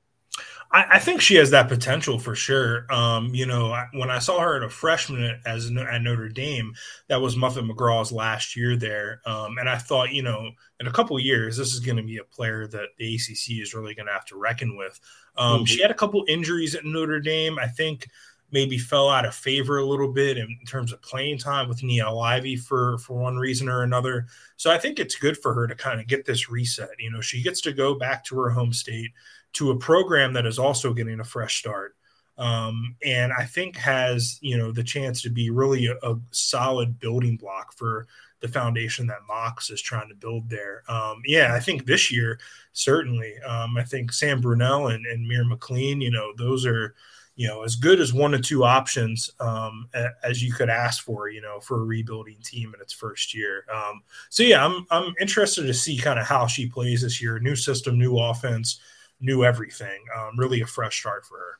I, 0.72 0.86
I 0.92 1.00
think 1.00 1.20
she 1.20 1.36
has 1.36 1.50
that 1.50 1.68
potential 1.68 2.20
for 2.20 2.36
sure. 2.36 2.86
Um, 2.94 3.34
you 3.34 3.46
know, 3.46 3.76
when 3.94 4.12
I 4.12 4.20
saw 4.20 4.40
her 4.40 4.58
at 4.58 4.64
a 4.64 4.70
freshman 4.70 5.42
as 5.46 5.66
at 5.66 6.02
Notre 6.02 6.30
Dame, 6.30 6.74
that 7.08 7.22
was 7.22 7.36
Muffet 7.36 7.64
McGraw's 7.64 8.12
last 8.12 8.56
year 8.56 8.76
there, 8.76 9.22
um, 9.26 9.58
and 9.58 9.68
I 9.68 9.78
thought, 9.78 10.14
you 10.14 10.22
know, 10.22 10.52
in 10.80 10.88
a 10.88 10.92
couple 10.92 11.20
years, 11.20 11.58
this 11.58 11.74
is 11.74 11.80
going 11.80 11.98
to 11.98 12.04
be 12.04 12.18
a 12.18 12.24
player 12.24 12.68
that 12.68 12.90
the 12.98 13.16
ACC 13.16 13.62
is 13.62 13.74
really 13.74 13.96
going 13.96 14.06
to 14.06 14.14
have 14.14 14.26
to 14.26 14.38
reckon 14.38 14.78
with. 14.78 15.00
Um, 15.38 15.58
mm-hmm. 15.58 15.66
She 15.66 15.82
had 15.82 15.92
a 15.92 15.96
couple 15.96 16.24
injuries 16.28 16.76
at 16.76 16.86
Notre 16.86 17.20
Dame. 17.20 17.58
I 17.58 17.68
think 17.68 18.08
maybe 18.52 18.78
fell 18.78 19.10
out 19.10 19.26
of 19.26 19.36
favor 19.36 19.78
a 19.78 19.86
little 19.86 20.12
bit 20.12 20.38
in 20.38 20.58
terms 20.68 20.92
of 20.92 21.02
playing 21.02 21.38
time 21.38 21.70
with 21.70 21.82
Niele 21.82 22.24
Ivey 22.24 22.56
for 22.56 22.98
for 23.00 23.18
one 23.18 23.38
reason 23.38 23.70
or 23.70 23.84
another. 23.84 24.28
So 24.58 24.72
I 24.72 24.78
think 24.78 25.00
it's 25.00 25.16
good 25.16 25.38
for 25.38 25.54
her 25.54 25.68
to 25.68 25.76
kind 25.76 26.00
of 26.00 26.08
get 26.08 26.26
this 26.26 26.50
reset. 26.50 26.90
You 27.00 27.12
know, 27.12 27.22
she 27.22 27.42
gets 27.42 27.62
to 27.62 27.74
go 27.74 27.96
back 27.96 28.24
to 28.26 28.40
her 28.40 28.50
home 28.50 28.74
state 28.74 29.12
to 29.54 29.72
a 29.72 29.78
program 29.78 30.34
that 30.34 30.46
is 30.46 30.60
also 30.60 30.94
getting 30.94 31.20
a 31.20 31.26
fresh 31.26 31.60
start. 31.60 31.96
Um, 32.38 32.96
and 33.04 33.34
I 33.34 33.44
think 33.44 33.76
has 33.76 34.40
you 34.42 34.58
know 34.58 34.72
the 34.72 34.84
chance 34.84 35.22
to 35.24 35.30
be 35.30 35.50
really 35.50 35.88
a, 35.88 35.96
a, 36.04 36.18
solid 36.32 37.00
building 37.00 37.36
block 37.36 37.74
for 37.74 38.08
the 38.40 38.48
foundation 38.48 39.06
that 39.08 39.28
Mox 39.28 39.70
is 39.70 39.82
trying 39.82 40.08
to 40.08 40.16
build 40.16 40.50
there. 40.50 40.84
Um, 40.88 41.22
yeah, 41.26 41.54
I 41.54 41.60
think 41.60 41.86
this 41.86 42.10
year 42.12 42.40
certainly. 42.72 43.38
Um, 43.40 43.78
I 43.78 43.84
think 43.84 44.14
Sam 44.14 44.42
Brunelle 44.42 44.94
and, 44.94 45.06
and 45.06 45.28
Mir 45.28 45.44
McLean, 45.44 46.00
you 46.00 46.12
know, 46.12 46.32
those 46.38 46.66
are 46.66 46.96
you 47.40 47.48
know, 47.48 47.64
as 47.64 47.78
good 47.78 48.02
as 48.02 48.14
one 48.14 48.36
or 48.36 48.38
two 48.38 48.66
options 48.66 49.32
um, 49.40 49.88
as 50.26 50.44
you 50.44 50.52
could 50.52 50.70
ask 50.70 51.06
for, 51.06 51.30
you 51.30 51.40
know, 51.40 51.62
for 51.62 51.80
a 51.80 51.86
rebuilding 51.86 52.36
team 52.44 52.74
in 52.76 52.82
its 52.82 52.92
first 52.92 53.34
year. 53.34 53.64
Um, 53.74 54.02
so 54.30 54.44
yeah, 54.44 54.66
I'm 54.66 54.86
I'm 54.92 55.14
interested 55.22 55.62
to 55.62 55.74
see 55.74 55.98
kind 55.98 56.20
of 56.20 56.28
how 56.28 56.48
she 56.48 56.68
plays 56.68 57.02
this 57.02 57.22
year. 57.22 57.40
New 57.40 57.56
system, 57.56 57.98
new 57.98 58.20
offense, 58.20 58.82
new 59.22 59.46
everything. 59.46 60.02
Um, 60.18 60.38
really 60.38 60.60
a 60.60 60.66
fresh 60.66 61.00
start 61.00 61.26
for 61.26 61.38
her. 61.38 61.60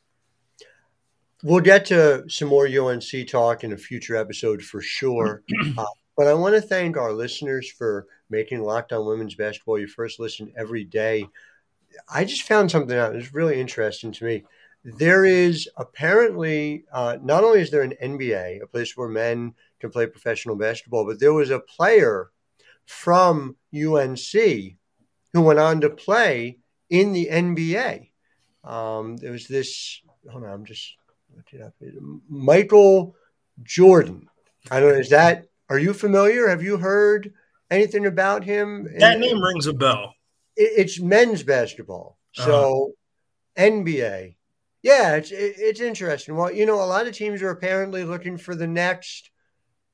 we'll 1.44 1.62
get 1.62 1.86
to 1.86 2.30
some 2.30 2.50
more 2.50 2.68
UNC 2.68 3.30
talk 3.30 3.64
in 3.64 3.72
a 3.72 3.78
future 3.78 4.18
episode 4.18 4.62
for 4.62 4.82
sure. 4.82 5.44
Uh, 5.78 5.86
but 6.18 6.28
I 6.28 6.34
want 6.34 6.56
to 6.56 6.62
thank 6.62 6.98
our 6.98 7.14
listeners 7.14 7.72
for 7.72 8.06
making 8.30 8.62
Locked 8.62 8.92
On 8.92 9.06
Women's 9.06 9.36
Basketball 9.36 9.80
your 9.80 9.88
first 9.88 10.20
listen 10.20 10.52
every 10.58 10.84
day. 10.84 11.26
I 12.14 12.26
just 12.26 12.42
found 12.42 12.70
something 12.70 12.98
out. 12.98 13.16
It's 13.16 13.34
really 13.34 13.62
interesting 13.62 14.12
to 14.12 14.26
me. 14.26 14.44
There 14.84 15.26
is 15.26 15.68
apparently 15.78 16.86
uh, 16.92 17.18
not 17.22 17.44
only 17.44 17.62
is 17.62 17.72
there 17.72 17.82
an 17.82 17.96
NBA, 18.02 18.62
a 18.62 18.68
place 18.68 18.96
where 18.96 19.10
men 19.10 19.54
can 19.80 19.90
play 19.90 20.08
professional 20.08 20.56
basketball, 20.56 21.06
but 21.06 21.20
there 21.20 21.34
was 21.34 21.50
a 21.50 21.60
player 21.60 22.32
from 22.86 23.56
UNC 23.76 24.32
who 25.34 25.42
went 25.42 25.60
on 25.60 25.82
to 25.82 25.90
play 25.90 26.58
in 26.90 27.14
the 27.14 27.28
NBA. 27.32 28.10
Um, 28.64 29.18
there 29.18 29.32
was 29.32 29.48
this. 29.48 30.02
Hold 30.30 30.44
on, 30.44 30.50
I'm 30.50 30.66
just 30.66 30.96
looking 31.36 31.62
up. 31.62 31.74
Michael 32.30 33.16
Jordan. 33.64 34.28
I 34.72 34.80
don't 34.80 34.94
know. 34.94 35.00
Is 35.00 35.10
that? 35.10 35.46
Are 35.70 35.80
you 35.80 35.94
familiar? 35.94 36.48
Have 36.48 36.64
you 36.64 36.78
heard 36.78 37.34
anything 37.70 38.06
about 38.06 38.44
him? 38.44 38.88
That 38.98 39.20
name 39.20 39.42
rings 39.42 39.68
a 39.68 39.74
bell. 39.74 40.16
It's 40.56 41.00
men's 41.00 41.44
basketball. 41.44 42.18
So 42.34 42.94
uh-huh. 43.58 43.70
NBA. 43.70 44.36
Yeah, 44.82 45.16
it's 45.16 45.32
it's 45.32 45.82
interesting. 45.82 46.36
Well, 46.36 46.52
you 46.52 46.66
know, 46.66 46.82
a 46.82 46.86
lot 46.86 47.08
of 47.08 47.14
teams 47.14 47.42
are 47.42 47.50
apparently 47.50 48.04
looking 48.06 48.38
for 48.38 48.56
the 48.56 48.68
next 48.68 49.30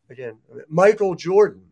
again 0.10 0.38
Michael 0.70 1.16
Jordan, 1.16 1.72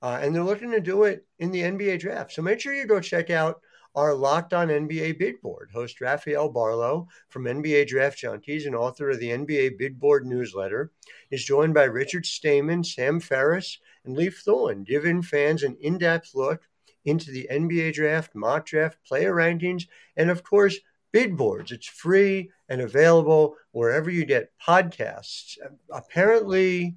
uh, 0.00 0.20
and 0.22 0.34
they're 0.34 0.44
looking 0.44 0.70
to 0.72 0.80
do 0.80 1.04
it 1.04 1.26
in 1.38 1.50
the 1.50 1.62
NBA 1.62 1.98
draft. 1.98 2.32
So 2.32 2.42
make 2.42 2.60
sure 2.60 2.74
you 2.74 2.86
go 2.86 3.00
check 3.00 3.30
out 3.30 3.60
our 3.94 4.14
Locked 4.14 4.54
On 4.54 4.68
NBA 4.68 5.18
Big 5.18 5.40
Board. 5.42 5.70
Host 5.72 6.00
Rafael 6.00 6.52
Barlowe 6.52 7.08
from 7.28 7.44
NBA 7.44 7.86
Draft 7.86 8.22
Junkies 8.22 8.66
and 8.66 8.74
author 8.74 9.10
of 9.10 9.20
the 9.20 9.30
NBA 9.30 9.76
Big 9.76 9.98
Board 10.00 10.24
newsletter 10.26 10.90
is 11.30 11.44
joined 11.44 11.74
by 11.74 11.84
Richard 11.84 12.24
Stayman, 12.24 12.84
Sam 12.84 13.20
Ferris, 13.20 13.78
and 14.04 14.16
Leif 14.16 14.42
Thulin, 14.44 14.86
giving 14.86 15.22
fans 15.22 15.62
an 15.62 15.76
in-depth 15.80 16.34
look 16.34 16.62
into 17.04 17.30
the 17.30 17.48
NBA 17.50 17.92
draft, 17.92 18.34
mock 18.34 18.64
draft, 18.66 18.98
player 19.06 19.34
rankings, 19.34 19.86
and 20.16 20.30
of 20.30 20.42
course 20.42 20.78
big 21.12 21.36
boards. 21.36 21.72
It's 21.72 21.86
free 21.86 22.50
and 22.68 22.80
available 22.80 23.56
wherever 23.72 24.10
you 24.10 24.24
get 24.24 24.50
podcasts. 24.60 25.56
Apparently, 25.90 26.96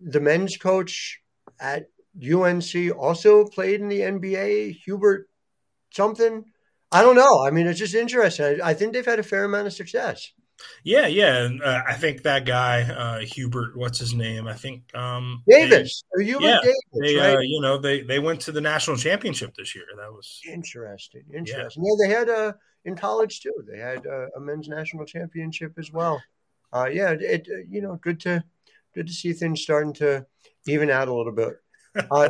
the 0.00 0.20
men's 0.20 0.56
coach 0.56 1.20
at 1.60 1.88
UNC 2.20 2.96
also 2.96 3.44
played 3.46 3.80
in 3.80 3.88
the 3.88 4.00
NBA, 4.00 4.78
Hubert 4.84 5.28
something. 5.90 6.44
I 6.90 7.02
don't 7.02 7.16
know. 7.16 7.44
I 7.46 7.50
mean, 7.50 7.66
it's 7.66 7.78
just 7.78 7.94
interesting. 7.94 8.60
I, 8.60 8.70
I 8.70 8.74
think 8.74 8.92
they've 8.92 9.04
had 9.04 9.18
a 9.18 9.24
fair 9.24 9.44
amount 9.44 9.66
of 9.66 9.72
success. 9.72 10.32
Yeah, 10.82 11.06
yeah. 11.06 11.48
Uh, 11.62 11.82
I 11.86 11.94
think 11.94 12.22
that 12.22 12.44
guy, 12.44 12.82
uh, 12.82 13.20
Hubert, 13.20 13.76
what's 13.76 13.98
his 13.98 14.14
name? 14.14 14.48
I 14.48 14.54
think 14.54 14.92
um, 14.94 15.42
Davis. 15.48 16.02
They, 16.16 16.24
Hubert 16.24 16.44
yeah, 16.44 16.58
Davis, 16.62 16.76
they, 17.00 17.16
right? 17.16 17.36
uh, 17.36 17.40
you 17.40 17.60
know, 17.60 17.78
they 17.78 18.02
they 18.02 18.18
went 18.18 18.40
to 18.42 18.52
the 18.52 18.60
national 18.60 18.96
championship 18.96 19.54
this 19.56 19.74
year. 19.76 19.84
That 19.96 20.12
was 20.12 20.40
interesting. 20.46 21.22
Interesting. 21.32 21.84
Yeah, 21.84 21.90
yeah 21.90 22.08
they 22.08 22.14
had 22.14 22.28
a 22.28 22.56
in 22.88 22.96
college 22.96 23.40
too. 23.40 23.54
They 23.70 23.78
had 23.78 24.04
a, 24.06 24.28
a 24.36 24.40
men's 24.40 24.68
national 24.68 25.04
championship 25.04 25.74
as 25.78 25.92
well. 25.92 26.20
Uh, 26.72 26.88
yeah, 26.92 27.10
it, 27.10 27.22
it, 27.22 27.48
you 27.70 27.80
know 27.80 27.96
good 27.96 28.20
to 28.20 28.42
good 28.94 29.06
to 29.06 29.12
see 29.12 29.32
things 29.32 29.60
starting 29.60 29.92
to 29.94 30.26
even 30.66 30.90
out 30.90 31.08
a 31.08 31.14
little 31.14 31.32
bit. 31.32 31.54
Uh, 32.12 32.28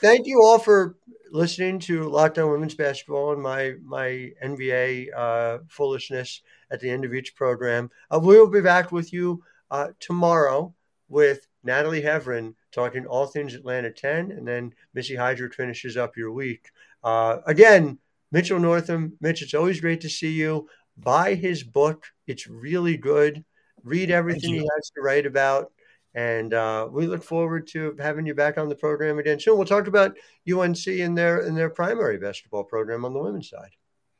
thank 0.00 0.26
you 0.26 0.42
all 0.42 0.58
for 0.58 0.96
listening 1.30 1.78
to 1.78 2.08
Locked 2.08 2.38
On 2.38 2.50
Women's 2.50 2.74
Basketball 2.74 3.32
and 3.32 3.40
my 3.40 3.74
my 3.84 4.32
NBA 4.42 5.08
uh, 5.16 5.58
foolishness 5.68 6.42
at 6.72 6.80
the 6.80 6.90
end 6.90 7.04
of 7.04 7.14
each 7.14 7.36
program. 7.36 7.90
Uh, 8.10 8.18
we 8.18 8.36
will 8.36 8.50
be 8.50 8.62
back 8.62 8.90
with 8.90 9.12
you 9.12 9.44
uh, 9.70 9.88
tomorrow 10.00 10.74
with 11.08 11.46
Natalie 11.62 12.02
Heavren 12.02 12.54
talking 12.72 13.06
all 13.06 13.26
things 13.26 13.54
Atlantic 13.54 13.96
10, 13.96 14.32
and 14.32 14.48
then 14.48 14.72
Missy 14.94 15.14
Hydra 15.14 15.50
finishes 15.50 15.96
up 15.96 16.16
your 16.16 16.32
week. 16.32 16.70
Uh, 17.04 17.38
again, 17.46 17.98
Mitchell 18.30 18.58
Northam. 18.58 19.14
Mitch, 19.20 19.42
it's 19.42 19.54
always 19.54 19.80
great 19.80 20.02
to 20.02 20.08
see 20.08 20.32
you. 20.32 20.68
Buy 20.96 21.34
his 21.34 21.62
book. 21.62 22.06
It's 22.26 22.46
really 22.46 22.96
good. 22.96 23.44
Read 23.84 24.10
everything 24.10 24.54
he 24.54 24.58
has 24.58 24.90
to 24.94 25.00
write 25.00 25.26
about. 25.26 25.72
And 26.14 26.52
uh, 26.52 26.88
we 26.90 27.06
look 27.06 27.22
forward 27.22 27.68
to 27.68 27.94
having 28.00 28.26
you 28.26 28.34
back 28.34 28.58
on 28.58 28.68
the 28.68 28.74
program 28.74 29.18
again 29.18 29.38
soon. 29.38 29.56
We'll 29.56 29.66
talk 29.66 29.86
about 29.86 30.16
UNC 30.50 30.86
and 30.86 31.16
their 31.16 31.46
in 31.46 31.54
their 31.54 31.70
primary 31.70 32.18
basketball 32.18 32.64
program 32.64 33.04
on 33.04 33.12
the 33.12 33.20
women's 33.20 33.50
side. 33.50 33.70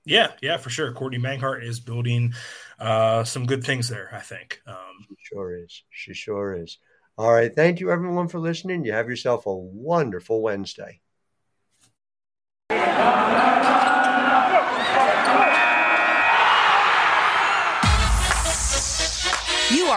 Yeah, 0.05 0.33
yeah, 0.41 0.57
for 0.59 0.71
sure. 0.71 0.93
Courtney 0.93 1.19
Banghart 1.19 1.65
is 1.65 1.81
building 1.81 2.33
uh, 2.79 3.25
some 3.25 3.47
good 3.47 3.65
things 3.65 3.89
there. 3.89 4.11
I 4.13 4.21
think. 4.21 4.61
Um, 4.67 5.07
she 5.09 5.17
sure 5.35 5.57
is. 5.57 5.83
She 5.91 6.15
sure 6.15 6.55
is. 6.55 6.79
All 7.17 7.33
right. 7.33 7.55
Thank 7.55 7.81
you, 7.81 7.91
everyone, 7.91 8.29
for 8.29 8.39
listening. 8.39 8.85
You 8.85 8.93
have 8.93 9.09
yourself 9.09 9.47
a 9.47 9.55
wonderful 9.55 10.41
Wednesday. 10.41 11.01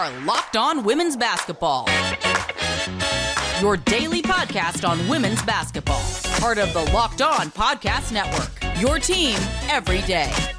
Are 0.02 0.20
Locked 0.22 0.56
On 0.56 0.82
Women's 0.82 1.16
Basketball. 1.16 1.86
Your 3.60 3.76
daily 3.76 4.20
podcast 4.20 4.88
on 4.88 5.06
women's 5.08 5.40
basketball. 5.44 6.02
Part 6.40 6.58
of 6.58 6.72
the 6.72 6.90
Locked 6.92 7.22
On 7.22 7.52
Podcast 7.52 8.10
Network. 8.10 8.50
Your 8.80 8.98
team 8.98 9.36
every 9.68 10.00
day. 10.02 10.51